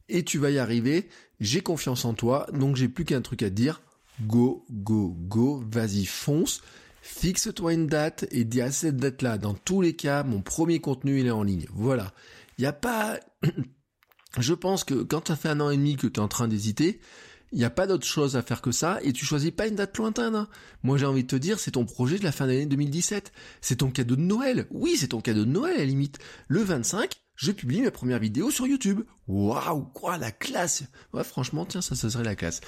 Et 0.09 0.22
tu 0.25 0.38
vas 0.38 0.51
y 0.51 0.59
arriver. 0.59 1.09
J'ai 1.40 1.61
confiance 1.61 2.05
en 2.05 2.14
toi, 2.14 2.46
donc 2.53 2.77
j'ai 2.77 2.88
plus 2.88 3.05
qu'un 3.05 3.22
truc 3.22 3.42
à 3.42 3.51
te 3.51 3.55
dire. 3.55 3.81
Go, 4.22 4.64
go, 4.70 5.14
go, 5.18 5.62
vas-y, 5.70 6.07
fonce. 6.07 6.62
Fixe-toi 7.03 7.75
une 7.75 7.87
date 7.87 8.27
et 8.31 8.44
dis 8.44 8.61
à 8.61 8.72
cette 8.72 8.96
date-là, 8.96 9.38
dans 9.38 9.55
tous 9.55 9.81
les 9.81 9.94
cas, 9.94 10.25
mon 10.25 10.42
premier 10.42 10.81
contenu, 10.81 11.20
il 11.20 11.27
est 11.27 11.31
en 11.31 11.42
ligne. 11.42 11.66
Voilà. 11.72 12.12
Il 12.59 12.62
n'y 12.62 12.66
a 12.66 12.72
pas... 12.72 13.20
Je 14.38 14.53
pense 14.53 14.85
que 14.85 14.94
quand 14.94 15.22
tu 15.22 15.33
as 15.33 15.37
fait 15.37 15.49
un 15.49 15.61
an 15.61 15.70
et 15.70 15.77
demi 15.77 15.96
que 15.96 16.07
tu 16.07 16.20
es 16.20 16.22
en 16.22 16.29
train 16.29 16.49
d'hésiter, 16.49 17.01
il 17.57 17.61
n'y 17.61 17.64
a 17.64 17.71
pas 17.71 17.87
d'autre 17.87 18.07
chose 18.07 18.37
à 18.37 18.42
faire 18.42 18.61
que 18.61 18.71
ça 18.71 18.99
et 19.03 19.14
tu 19.14 19.25
choisis 19.25 19.51
pas 19.51 19.66
une 19.66 19.77
date 19.77 19.97
lointaine. 19.97 20.35
Hein. 20.35 20.47
Moi 20.83 20.99
j'ai 20.99 21.07
envie 21.07 21.23
de 21.23 21.29
te 21.29 21.37
dire, 21.37 21.59
c'est 21.59 21.71
ton 21.71 21.87
projet 21.87 22.19
de 22.19 22.25
la 22.25 22.31
fin 22.31 22.47
d'année 22.47 22.66
2017. 22.66 23.33
C'est 23.62 23.77
ton 23.77 23.90
cadeau 23.90 24.14
de 24.14 24.21
Noël. 24.21 24.66
Oui, 24.71 24.99
c'est 24.99 25.09
ton 25.09 25.23
cadeau 25.23 25.47
de 25.47 25.51
Noël 25.51 25.77
à 25.77 25.79
la 25.79 25.85
limite. 25.87 26.19
Le 26.49 26.61
25, 26.61 27.14
je 27.37 27.53
publie 27.53 27.83
ma 27.83 27.90
première 27.90 28.18
vidéo 28.18 28.51
sur 28.51 28.66
YouTube. 28.66 29.03
Waouh, 29.29 29.83
quoi, 29.92 30.16
la 30.16 30.31
classe 30.31 30.85
Ouais, 31.12 31.25
franchement, 31.25 31.66
tiens, 31.66 31.83
ça, 31.83 31.94
ça 31.94 32.09
serait 32.09 32.25
la 32.25 32.35
classe. 32.35 32.61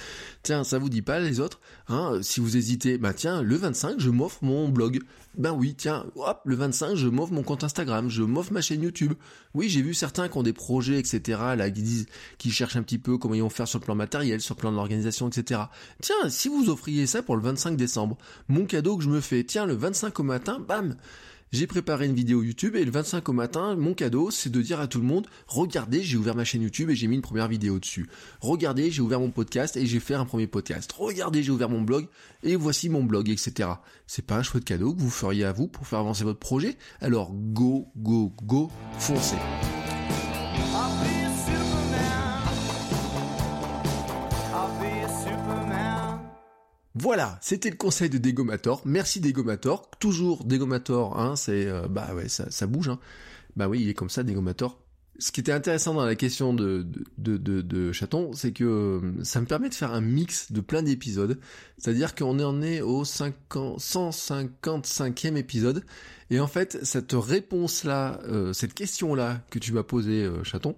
Tiens, 0.43 0.63
ça 0.63 0.77
vous 0.77 0.89
dit 0.89 1.01
pas 1.01 1.19
les 1.19 1.39
autres 1.39 1.59
hein, 1.87 2.19
Si 2.21 2.39
vous 2.39 2.55
hésitez, 2.55 2.97
bah 2.97 3.13
tiens, 3.13 3.41
le 3.41 3.55
25, 3.55 3.99
je 3.99 4.09
m'offre 4.09 4.43
mon 4.43 4.69
blog. 4.69 4.99
Ben 5.37 5.53
oui, 5.53 5.73
tiens, 5.75 6.05
hop, 6.15 6.41
le 6.45 6.55
25, 6.55 6.95
je 6.95 7.07
m'offre 7.07 7.33
mon 7.33 7.43
compte 7.43 7.63
Instagram, 7.63 8.09
je 8.09 8.21
m'offre 8.21 8.53
ma 8.53 8.61
chaîne 8.61 8.83
YouTube. 8.83 9.13
Oui, 9.55 9.69
j'ai 9.69 9.81
vu 9.81 9.93
certains 9.93 10.27
qui 10.27 10.37
ont 10.37 10.43
des 10.43 10.53
projets, 10.53 10.99
etc., 10.99 11.39
là, 11.55 11.71
qui 11.71 11.81
disent, 11.81 12.05
qui 12.37 12.51
cherchent 12.51 12.75
un 12.75 12.83
petit 12.83 12.99
peu 12.99 13.17
comment 13.17 13.35
ils 13.35 13.41
vont 13.41 13.49
faire 13.49 13.67
sur 13.67 13.79
le 13.79 13.85
plan 13.85 13.95
matériel, 13.95 14.39
sur 14.41 14.53
le 14.55 14.59
plan 14.59 14.71
de 14.71 14.75
l'organisation, 14.75 15.29
etc. 15.29 15.61
Tiens, 16.01 16.29
si 16.29 16.47
vous 16.47 16.69
offriez 16.69 17.07
ça 17.07 17.23
pour 17.23 17.35
le 17.35 17.41
25 17.41 17.75
décembre, 17.75 18.17
mon 18.49 18.65
cadeau 18.65 18.97
que 18.97 19.03
je 19.03 19.09
me 19.09 19.21
fais, 19.21 19.43
tiens, 19.43 19.65
le 19.65 19.73
25 19.73 20.19
au 20.19 20.23
matin, 20.23 20.59
bam 20.59 20.95
j'ai 21.51 21.65
préparé 21.65 22.05
une 22.05 22.13
vidéo 22.13 22.43
YouTube 22.43 22.75
et 22.75 22.85
le 22.85 22.91
25 22.91 23.27
au 23.29 23.33
matin, 23.33 23.75
mon 23.75 23.95
cadeau, 23.95 24.29
c'est 24.29 24.51
de 24.51 24.61
dire 24.61 24.79
à 24.79 24.87
tout 24.87 24.99
le 24.99 25.05
monde, 25.05 25.27
regardez, 25.47 26.03
j'ai 26.03 26.15
ouvert 26.15 26.35
ma 26.35 26.45
chaîne 26.45 26.61
YouTube 26.61 26.91
et 26.91 26.95
j'ai 26.95 27.07
mis 27.07 27.15
une 27.15 27.23
première 27.23 27.47
vidéo 27.47 27.79
dessus. 27.79 28.07
Regardez, 28.39 28.91
j'ai 28.91 29.01
ouvert 29.01 29.19
mon 29.19 29.31
podcast 29.31 29.75
et 29.75 29.87
j'ai 29.87 29.99
fait 29.99 30.13
un 30.13 30.25
premier 30.25 30.45
podcast. 30.45 30.91
Regardez, 30.91 31.41
j'ai 31.41 31.51
ouvert 31.51 31.69
mon 31.69 31.81
blog 31.81 32.07
et 32.43 32.55
voici 32.55 32.87
mon 32.89 33.03
blog, 33.03 33.29
etc. 33.29 33.69
C'est 34.05 34.25
pas 34.25 34.37
un 34.37 34.43
chouette 34.43 34.65
cadeau 34.65 34.93
que 34.93 35.01
vous 35.01 35.09
feriez 35.09 35.45
à 35.45 35.51
vous 35.51 35.67
pour 35.67 35.87
faire 35.87 35.99
avancer 35.99 36.23
votre 36.23 36.39
projet? 36.39 36.77
Alors 37.01 37.33
go, 37.33 37.87
go, 37.97 38.31
go, 38.43 38.69
foncez. 38.99 39.37
Voilà, 47.01 47.39
c'était 47.41 47.69
le 47.69 47.77
conseil 47.77 48.09
de 48.09 48.17
Dégomator. 48.17 48.81
Merci 48.83 49.21
Dégomator. 49.21 49.89
Toujours 49.99 50.43
Dégomator, 50.43 51.17
hein, 51.17 51.37
c'est 51.37 51.65
euh, 51.65 51.87
bah 51.87 52.09
ouais, 52.13 52.27
ça, 52.27 52.67
bouge. 52.67 52.89
Hein. 52.89 52.99
Bah 53.55 53.69
oui, 53.69 53.79
il 53.81 53.87
est 53.87 53.93
comme 53.93 54.09
ça, 54.09 54.21
Dégomator. 54.21 54.77
Ce 55.17 55.31
qui 55.31 55.39
était 55.39 55.53
intéressant 55.53 55.93
dans 55.93 56.05
la 56.05 56.15
question 56.15 56.53
de, 56.53 56.85
de, 57.17 57.37
de, 57.37 57.91
Chaton, 57.93 58.33
c'est 58.33 58.51
que 58.51 58.65
euh, 58.65 59.23
ça 59.23 59.39
me 59.39 59.45
permet 59.45 59.69
de 59.69 59.75
faire 59.75 59.93
un 59.93 60.01
mix 60.01 60.51
de 60.51 60.59
plein 60.59 60.83
d'épisodes. 60.83 61.39
C'est-à-dire 61.77 62.15
qu'on 62.15 62.37
en 62.41 62.61
est 62.61 62.81
au 62.81 63.05
50, 63.05 63.79
155e 63.79 65.37
épisode. 65.37 65.85
Et 66.31 66.41
en 66.41 66.47
fait, 66.47 66.79
cette 66.83 67.13
réponse-là, 67.13 68.19
euh, 68.27 68.51
cette 68.51 68.73
question-là 68.73 69.39
que 69.51 69.59
tu 69.59 69.71
m'as 69.71 69.83
posée, 69.83 70.29
Chaton, 70.43 70.75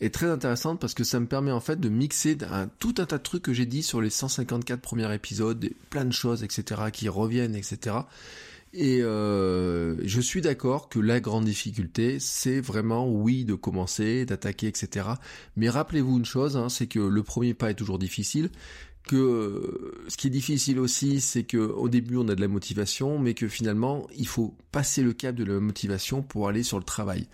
est 0.00 0.14
très 0.14 0.26
intéressante 0.26 0.80
parce 0.80 0.94
que 0.94 1.04
ça 1.04 1.18
me 1.18 1.26
permet 1.26 1.50
en 1.50 1.60
fait 1.60 1.80
de 1.80 1.88
mixer 1.88 2.36
un, 2.50 2.68
tout 2.78 2.94
un 2.98 3.06
tas 3.06 3.18
de 3.18 3.22
trucs 3.22 3.42
que 3.42 3.52
j'ai 3.52 3.66
dit 3.66 3.82
sur 3.82 4.00
les 4.00 4.10
154 4.10 4.80
premiers 4.80 5.12
épisodes, 5.12 5.68
plein 5.90 6.04
de 6.04 6.12
choses, 6.12 6.44
etc., 6.44 6.82
qui 6.92 7.08
reviennent, 7.08 7.56
etc. 7.56 7.96
Et 8.74 9.00
euh, 9.02 9.96
je 10.06 10.20
suis 10.20 10.40
d'accord 10.40 10.88
que 10.88 11.00
la 11.00 11.20
grande 11.20 11.46
difficulté, 11.46 12.20
c'est 12.20 12.60
vraiment, 12.60 13.10
oui, 13.10 13.44
de 13.44 13.54
commencer, 13.54 14.26
d'attaquer, 14.26 14.68
etc. 14.68 15.08
Mais 15.56 15.70
rappelez-vous 15.70 16.18
une 16.18 16.26
chose, 16.26 16.56
hein, 16.56 16.68
c'est 16.68 16.86
que 16.86 17.00
le 17.00 17.22
premier 17.22 17.54
pas 17.54 17.70
est 17.70 17.74
toujours 17.74 17.98
difficile, 17.98 18.50
que 19.08 19.94
ce 20.08 20.16
qui 20.16 20.26
est 20.26 20.30
difficile 20.30 20.78
aussi, 20.78 21.20
c'est 21.20 21.44
que 21.44 21.56
au 21.56 21.88
début 21.88 22.18
on 22.18 22.28
a 22.28 22.34
de 22.34 22.40
la 22.40 22.48
motivation, 22.48 23.18
mais 23.18 23.32
que 23.32 23.48
finalement 23.48 24.06
il 24.16 24.26
faut 24.26 24.54
passer 24.70 25.02
le 25.02 25.14
cap 25.14 25.34
de 25.34 25.44
la 25.44 25.58
motivation 25.60 26.22
pour 26.22 26.46
aller 26.46 26.62
sur 26.62 26.78
le 26.78 26.84
travail 26.84 27.26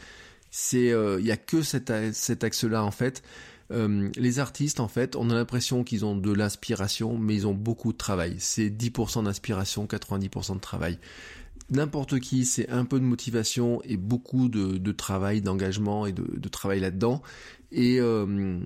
c'est 0.57 0.93
euh, 0.93 1.19
il 1.19 1.27
y 1.27 1.33
a 1.33 1.37
que 1.37 1.63
cet, 1.63 1.91
axe-là 1.91 2.85
en 2.85 2.93
fait. 2.93 3.25
Euh, 3.73 4.09
les 4.15 4.39
artistes, 4.39 4.79
en 4.79 4.87
fait, 4.87 5.17
on 5.17 5.29
a 5.31 5.35
l'impression 5.35 5.83
qu'ils 5.83 6.05
ont 6.05 6.17
de 6.17 6.33
l'inspiration, 6.33 7.19
mais 7.19 7.35
ils 7.35 7.47
ont 7.49 7.55
beaucoup 7.55 7.93
de 7.93 7.99
travail. 7.99 8.37
C'est 8.39 8.69
10% 8.69 9.25
d'inspiration, 9.25 9.87
90% 9.87 10.55
de 10.55 10.61
travail. 10.61 11.01
N'importe 11.71 12.21
qui, 12.21 12.45
c'est 12.45 12.69
un 12.69 12.85
peu 12.85 13.01
de 13.01 13.05
motivation 13.05 13.83
et 13.83 13.97
beaucoup 13.97 14.49
de, 14.49 14.93
travail, 14.93 15.43
d'engagement 15.43 16.07
et 16.07 16.13
de, 16.13 16.49
travail 16.49 16.79
là-dedans. 16.79 17.21
Et 17.73 17.99
euh, 17.99 18.61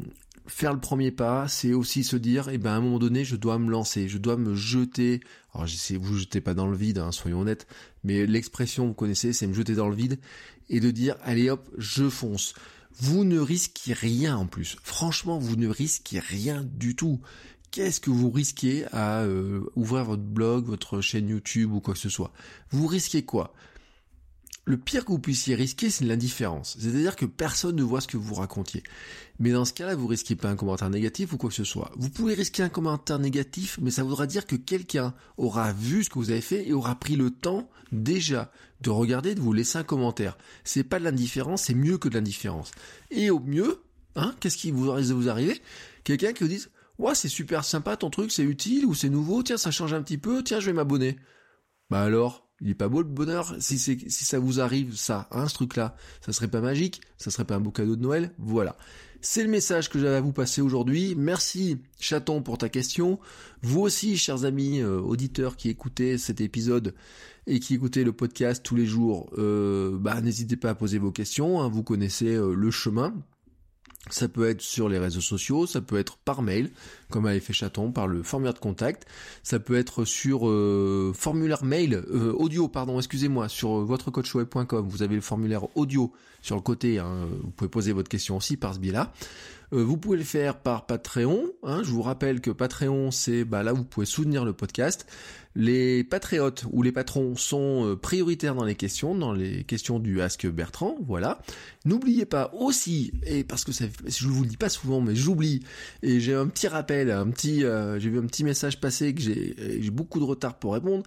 faire 0.47 0.75
le 0.75 0.81
premier 0.81 1.11
pas, 1.11 1.49
c'est 1.49 1.73
aussi 1.73 2.05
se 2.05 2.17
dire, 2.17 2.51
eh 2.53 2.59
ben 2.59 2.73
à 2.73 2.75
un 2.75 2.81
moment 2.83 2.99
donné, 2.99 3.25
je 3.25 3.37
dois 3.37 3.59
me 3.59 3.71
lancer, 3.71 4.09
je 4.09 4.19
dois 4.19 4.37
me 4.37 4.55
jeter. 4.55 5.21
Alors, 5.55 5.67
j'essaie 5.67 5.97
vous 5.97 6.19
jetez 6.19 6.43
pas 6.43 6.53
dans 6.53 6.67
le 6.67 6.77
vide, 6.77 6.99
hein, 6.99 7.13
soyons 7.13 7.41
honnêtes, 7.41 7.67
mais 8.05 8.27
l'expression, 8.27 8.89
vous 8.89 8.95
connaissez, 8.95 9.33
c'est 9.33 9.47
me 9.47 9.55
jeter 9.55 9.75
dans 9.75 9.89
le 9.89 9.97
vide 9.97 10.19
et 10.69 10.81
de 10.81 10.91
dire 10.91 11.17
allez 11.23 11.51
hop, 11.51 11.69
je 11.77 12.09
fonce. 12.09 12.55
Vous 13.01 13.25
ne 13.25 13.39
risquez 13.39 13.93
rien 13.93 14.37
en 14.37 14.47
plus. 14.47 14.77
Franchement, 14.83 15.39
vous 15.39 15.57
ne 15.57 15.69
risquez 15.69 16.19
rien 16.19 16.65
du 16.65 16.97
tout. 16.97 17.21
Qu'est-ce 17.71 18.01
que 18.01 18.11
vous 18.11 18.31
risquez 18.31 18.87
à 18.93 19.21
euh, 19.21 19.61
ouvrir 19.77 20.05
votre 20.05 20.23
blog, 20.23 20.67
votre 20.67 21.01
chaîne 21.01 21.29
YouTube 21.29 21.73
ou 21.73 21.81
quoi 21.81 21.95
que 21.95 22.01
ce 22.01 22.09
soit? 22.09 22.33
Vous 22.71 22.87
risquez 22.87 23.25
quoi? 23.25 23.53
Le 24.69 24.77
pire 24.77 25.07
que 25.07 25.13
vous 25.13 25.19
puissiez 25.19 25.55
risquer, 25.55 25.89
c'est 25.89 26.05
l'indifférence. 26.05 26.77
C'est-à-dire 26.79 27.17
que 27.17 27.25
personne 27.25 27.75
ne 27.75 27.83
voit 27.83 28.03
ce 28.03 28.07
que 28.07 28.19
vous 28.19 28.35
racontiez. 28.35 28.83
Mais 29.39 29.51
dans 29.51 29.65
ce 29.65 29.73
cas-là, 29.73 29.95
vous 29.95 30.07
risquez 30.07 30.37
pas 30.37 30.51
un 30.51 30.57
commentaire 30.57 30.91
négatif 30.91 31.33
ou 31.33 31.39
quoi 31.39 31.49
que 31.49 31.57
ce 31.57 31.65
soit. 31.65 31.91
Vous 31.97 32.11
pouvez 32.11 32.35
risquer 32.35 32.63
un 32.63 32.69
commentaire 32.69 33.19
négatif, 33.19 33.79
mais 33.81 33.91
ça 33.91 34.03
voudra 34.03 34.27
dire 34.27 34.47
que 34.47 34.57
quelqu'un 34.57 35.15
aura 35.39 35.73
vu 35.73 36.05
ce 36.05 36.11
que 36.11 36.19
vous 36.19 36.31
avez 36.31 36.43
fait 36.43 36.69
et 36.69 36.75
aura 36.75 36.97
pris 36.97 37.17
le 37.17 37.31
temps 37.31 37.71
déjà 37.93 38.53
de 38.83 38.91
regarder, 38.91 39.35
de 39.35 39.41
vous 39.41 39.55
laisser 39.55 39.79
un 39.79 39.85
commentaire. 39.85 40.37
C'est 40.65 40.85
pas 40.85 40.99
de 40.99 41.05
l'indifférence, 41.05 41.63
c'est 41.63 41.75
mieux 41.75 41.97
que 41.97 42.11
de 42.11 42.15
l'indifférence. 42.17 42.73
Et 43.11 43.31
au 43.31 43.41
mieux, 43.41 43.83
hein, 44.17 44.35
qu'est-ce 44.39 44.59
qui 44.59 44.71
vous 44.71 44.93
risque 44.93 45.09
de 45.09 45.15
vous 45.15 45.31
arriver? 45.31 45.63
Quelqu'un 46.05 46.35
qui 46.35 46.45
vous 46.45 46.51
dise, 46.51 46.69
ouais, 46.99 47.15
c'est 47.15 47.29
super 47.29 47.65
sympa 47.65 47.97
ton 47.97 48.11
truc, 48.11 48.31
c'est 48.31 48.43
utile 48.43 48.85
ou 48.85 48.95
c'est 48.95 49.09
nouveau, 49.09 49.43
tiens, 49.43 49.57
ça 49.57 49.71
change 49.71 49.95
un 49.95 50.03
petit 50.03 50.19
peu, 50.19 50.45
tiens, 50.45 50.61
je 50.61 50.67
vais 50.67 50.75
m'abonner. 50.75 51.17
Bah 51.89 52.03
alors, 52.03 52.48
il 52.61 52.71
est 52.71 52.75
pas 52.75 52.89
beau 52.89 53.03
le 53.03 53.09
bonheur 53.09 53.55
si 53.61 53.79
c'est 53.79 53.99
si 54.09 54.25
ça 54.25 54.39
vous 54.39 54.61
arrive 54.61 54.97
ça, 54.97 55.29
hein, 55.31 55.49
ce 55.49 55.55
truc-là, 55.55 55.97
ça 56.21 56.33
serait 56.33 56.49
pas 56.49 56.61
magique, 56.61 57.01
ça 57.17 57.31
serait 57.31 57.45
pas 57.45 57.57
un 57.57 57.61
beau 57.61 57.71
cadeau 57.71 57.97
de 57.97 58.03
Noël, 58.03 58.33
voilà. 58.39 58.77
C'est 59.21 59.43
le 59.43 59.49
message 59.49 59.91
que 59.91 59.99
j'avais 59.99 60.17
à 60.17 60.21
vous 60.21 60.33
passer 60.33 60.61
aujourd'hui. 60.61 61.17
Merci 61.17 61.79
chaton 61.99 62.41
pour 62.41 62.57
ta 62.57 62.69
question. 62.69 63.19
Vous 63.63 63.81
aussi, 63.81 64.17
chers 64.17 64.45
amis 64.45 64.81
euh, 64.81 65.01
auditeurs 65.01 65.57
qui 65.57 65.71
écoutez 65.71 66.19
cet 66.19 66.41
épisode 66.41 66.95
et 67.49 67.59
qui 67.59 67.75
écoutez 67.75 68.05
le 68.05 68.13
podcast 68.13 68.63
tous 68.63 68.77
les 68.77 68.87
jours, 68.87 69.29
euh, 69.37 69.99
bah 69.99 70.21
n'hésitez 70.21 70.57
pas 70.57 70.71
à 70.71 70.75
poser 70.77 70.99
vos 70.99 71.11
questions. 71.11 71.61
Hein, 71.61 71.69
vous 71.69 71.83
connaissez 71.83 72.37
euh, 72.37 72.55
le 72.55 72.71
chemin. 72.71 73.13
Ça 74.11 74.29
peut 74.29 74.49
être 74.49 74.63
sur 74.63 74.89
les 74.89 74.99
réseaux 74.99 75.21
sociaux, 75.21 75.67
ça 75.67 75.81
peut 75.81 75.99
être 75.99 76.17
par 76.17 76.41
mail, 76.41 76.71
comme 77.11 77.27
a 77.27 77.39
fait 77.41 77.53
Chaton, 77.53 77.93
par 77.93 78.07
le 78.07 78.23
formulaire 78.23 78.55
de 78.55 78.59
contact. 78.59 79.07
Ça 79.43 79.59
peut 79.59 79.77
être 79.77 80.05
sur 80.05 80.49
euh, 80.49 81.13
formulaire 81.15 81.63
mail, 81.65 81.95
euh, 81.95 82.33
audio, 82.33 82.69
pardon, 82.69 82.99
excusez-moi, 82.99 83.49
sur 83.49 83.81
votrecoachweb.com. 83.81 84.89
Vous 84.89 85.03
avez 85.03 85.17
le 85.17 85.21
formulaire 85.21 85.77
audio 85.77 86.13
sur 86.41 86.57
le 86.57 86.63
côté. 86.63 86.99
Hein, 86.99 87.27
vous 87.43 87.51
pouvez 87.51 87.69
poser 87.69 87.93
votre 87.93 88.09
question 88.09 88.37
aussi 88.37 88.57
par 88.57 88.75
ce 88.75 88.79
biais-là. 88.79 89.13
Euh, 89.73 89.85
vous 89.85 89.97
pouvez 89.97 90.19
le 90.19 90.25
faire 90.25 90.59
par 90.61 90.87
Patreon. 90.87 91.45
Hein. 91.63 91.83
je 91.85 91.91
vous 91.91 92.03
rappelle 92.03 92.41
que 92.41 92.51
Patreon, 92.51 93.11
c'est 93.11 93.45
bah, 93.45 93.63
là 93.63 93.73
vous 93.73 93.85
pouvez 93.85 94.07
soutenir 94.07 94.45
le 94.45 94.53
podcast. 94.53 95.07
Les 95.55 96.05
patriotes 96.05 96.65
ou 96.71 96.83
les 96.83 96.93
patrons 96.93 97.35
sont 97.35 97.85
euh, 97.85 97.97
prioritaires 97.97 98.55
dans 98.55 98.65
les 98.65 98.77
questions, 98.77 99.15
dans 99.15 99.33
les 99.33 99.65
questions 99.65 99.99
du 99.99 100.21
Ask 100.21 100.47
Bertrand, 100.47 100.97
voilà. 101.07 101.41
N'oubliez 101.85 102.27
pas 102.27 102.53
aussi, 102.55 103.13
et 103.27 103.43
parce 103.43 103.65
que 103.65 103.73
ça, 103.73 103.87
je 104.07 104.29
vous 104.29 104.43
le 104.43 104.49
dis 104.49 104.57
pas 104.57 104.69
souvent, 104.69 105.01
mais 105.01 105.17
j'oublie, 105.17 105.65
et 106.03 106.21
j'ai 106.21 106.35
un 106.35 106.47
petit 106.47 106.69
rappel, 106.69 107.11
un 107.11 107.29
petit, 107.31 107.65
euh, 107.65 107.99
j'ai 107.99 108.09
vu 108.09 108.19
un 108.19 108.27
petit 108.27 108.45
message 108.45 108.81
passer 108.81 109.15
que 109.15 109.21
j'ai, 109.21 109.81
j'ai 109.81 109.91
beaucoup 109.91 110.21
de 110.21 110.25
retard 110.25 110.59
pour 110.59 110.75
répondre, 110.75 111.03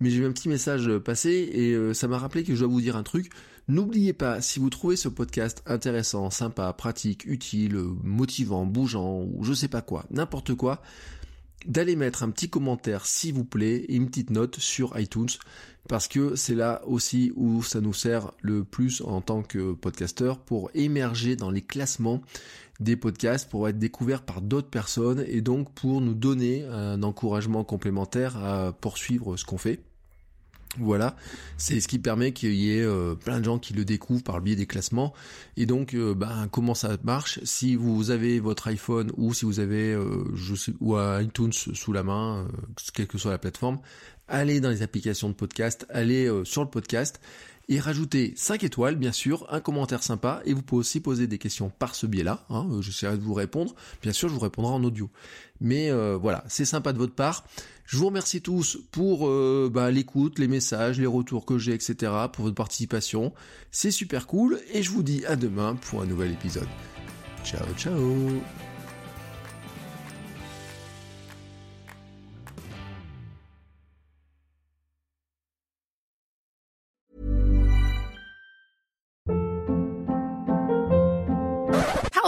mais 0.00 0.10
j'ai 0.10 0.18
vu 0.18 0.26
un 0.26 0.32
petit 0.32 0.48
message 0.48 0.90
passer 0.98 1.30
et 1.30 1.94
ça 1.94 2.08
m'a 2.08 2.18
rappelé 2.18 2.42
que 2.42 2.54
je 2.54 2.60
dois 2.60 2.68
vous 2.68 2.80
dire 2.80 2.96
un 2.96 3.04
truc. 3.04 3.30
N'oubliez 3.68 4.12
pas, 4.12 4.40
si 4.40 4.58
vous 4.58 4.70
trouvez 4.70 4.96
ce 4.96 5.08
podcast 5.08 5.62
intéressant, 5.66 6.30
sympa, 6.30 6.72
pratique, 6.72 7.24
utile, 7.26 7.76
motivant, 8.02 8.66
bougeant, 8.66 9.22
ou 9.22 9.44
je 9.44 9.52
sais 9.52 9.68
pas 9.68 9.82
quoi, 9.82 10.04
n'importe 10.10 10.54
quoi, 10.54 10.82
d'aller 11.66 11.96
mettre 11.96 12.22
un 12.22 12.30
petit 12.30 12.50
commentaire 12.50 13.06
s'il 13.06 13.34
vous 13.34 13.44
plaît 13.44 13.84
et 13.88 13.94
une 13.94 14.08
petite 14.08 14.30
note 14.30 14.58
sur 14.58 14.98
iTunes 14.98 15.28
parce 15.88 16.08
que 16.08 16.36
c'est 16.36 16.54
là 16.54 16.82
aussi 16.86 17.32
où 17.36 17.62
ça 17.62 17.80
nous 17.80 17.92
sert 17.92 18.32
le 18.40 18.64
plus 18.64 19.00
en 19.02 19.20
tant 19.20 19.42
que 19.42 19.72
podcasteur 19.72 20.38
pour 20.38 20.70
émerger 20.74 21.36
dans 21.36 21.50
les 21.50 21.62
classements 21.62 22.22
des 22.80 22.96
podcasts 22.96 23.48
pour 23.48 23.68
être 23.68 23.78
découvert 23.78 24.22
par 24.22 24.42
d'autres 24.42 24.70
personnes 24.70 25.24
et 25.26 25.40
donc 25.40 25.72
pour 25.72 26.00
nous 26.00 26.14
donner 26.14 26.64
un 26.64 27.02
encouragement 27.02 27.64
complémentaire 27.64 28.36
à 28.36 28.72
poursuivre 28.72 29.36
ce 29.36 29.44
qu'on 29.44 29.58
fait. 29.58 29.80
Voilà, 30.78 31.16
c'est 31.58 31.80
ce 31.80 31.88
qui 31.88 31.98
permet 31.98 32.32
qu'il 32.32 32.54
y 32.54 32.70
ait 32.70 32.82
euh, 32.82 33.14
plein 33.14 33.40
de 33.40 33.44
gens 33.44 33.58
qui 33.58 33.74
le 33.74 33.84
découvrent 33.84 34.22
par 34.22 34.38
le 34.38 34.42
biais 34.42 34.56
des 34.56 34.66
classements. 34.66 35.12
Et 35.58 35.66
donc, 35.66 35.94
ben, 35.94 36.48
comment 36.50 36.74
ça 36.74 36.96
marche? 37.04 37.40
Si 37.44 37.76
vous 37.76 38.10
avez 38.10 38.40
votre 38.40 38.68
iPhone 38.68 39.12
ou 39.18 39.34
si 39.34 39.44
vous 39.44 39.60
avez, 39.60 39.92
euh, 39.92 40.24
je 40.34 40.54
sais, 40.54 40.72
ou 40.80 40.96
iTunes 40.98 41.52
sous 41.52 41.92
la 41.92 42.02
main, 42.02 42.48
quelle 42.94 43.06
que 43.06 43.18
soit 43.18 43.32
la 43.32 43.38
plateforme, 43.38 43.80
allez 44.28 44.60
dans 44.60 44.70
les 44.70 44.80
applications 44.80 45.28
de 45.28 45.34
podcast, 45.34 45.86
allez 45.90 46.30
sur 46.44 46.62
le 46.62 46.70
podcast 46.70 47.20
et 47.74 47.80
rajoutez 47.80 48.32
5 48.36 48.64
étoiles, 48.64 48.96
bien 48.96 49.12
sûr, 49.12 49.46
un 49.50 49.60
commentaire 49.60 50.02
sympa, 50.02 50.42
et 50.44 50.54
vous 50.54 50.62
pouvez 50.62 50.80
aussi 50.80 51.00
poser 51.00 51.26
des 51.26 51.38
questions 51.38 51.70
par 51.78 51.94
ce 51.94 52.06
biais-là, 52.06 52.44
hein, 52.50 52.66
j'essaierai 52.80 53.16
de 53.16 53.22
vous 53.22 53.34
répondre, 53.34 53.74
bien 54.02 54.12
sûr 54.12 54.28
je 54.28 54.34
vous 54.34 54.40
répondrai 54.40 54.72
en 54.72 54.84
audio. 54.84 55.10
Mais 55.60 55.90
voilà, 55.90 56.44
c'est 56.48 56.64
sympa 56.64 56.92
de 56.92 56.98
votre 56.98 57.14
part. 57.14 57.44
Je 57.92 57.98
vous 57.98 58.06
remercie 58.06 58.40
tous 58.40 58.78
pour 58.90 59.28
euh, 59.28 59.70
bah, 59.72 59.90
l'écoute, 59.90 60.38
les 60.38 60.48
messages, 60.48 60.98
les 60.98 61.06
retours 61.06 61.44
que 61.44 61.58
j'ai, 61.58 61.74
etc. 61.74 62.12
pour 62.32 62.44
votre 62.44 62.54
participation. 62.54 63.34
C'est 63.70 63.90
super 63.90 64.26
cool 64.26 64.60
et 64.72 64.82
je 64.82 64.90
vous 64.90 65.02
dis 65.02 65.26
à 65.26 65.36
demain 65.36 65.76
pour 65.76 66.00
un 66.00 66.06
nouvel 66.06 66.32
épisode. 66.32 66.68
Ciao 67.44 67.66
ciao 67.76 68.40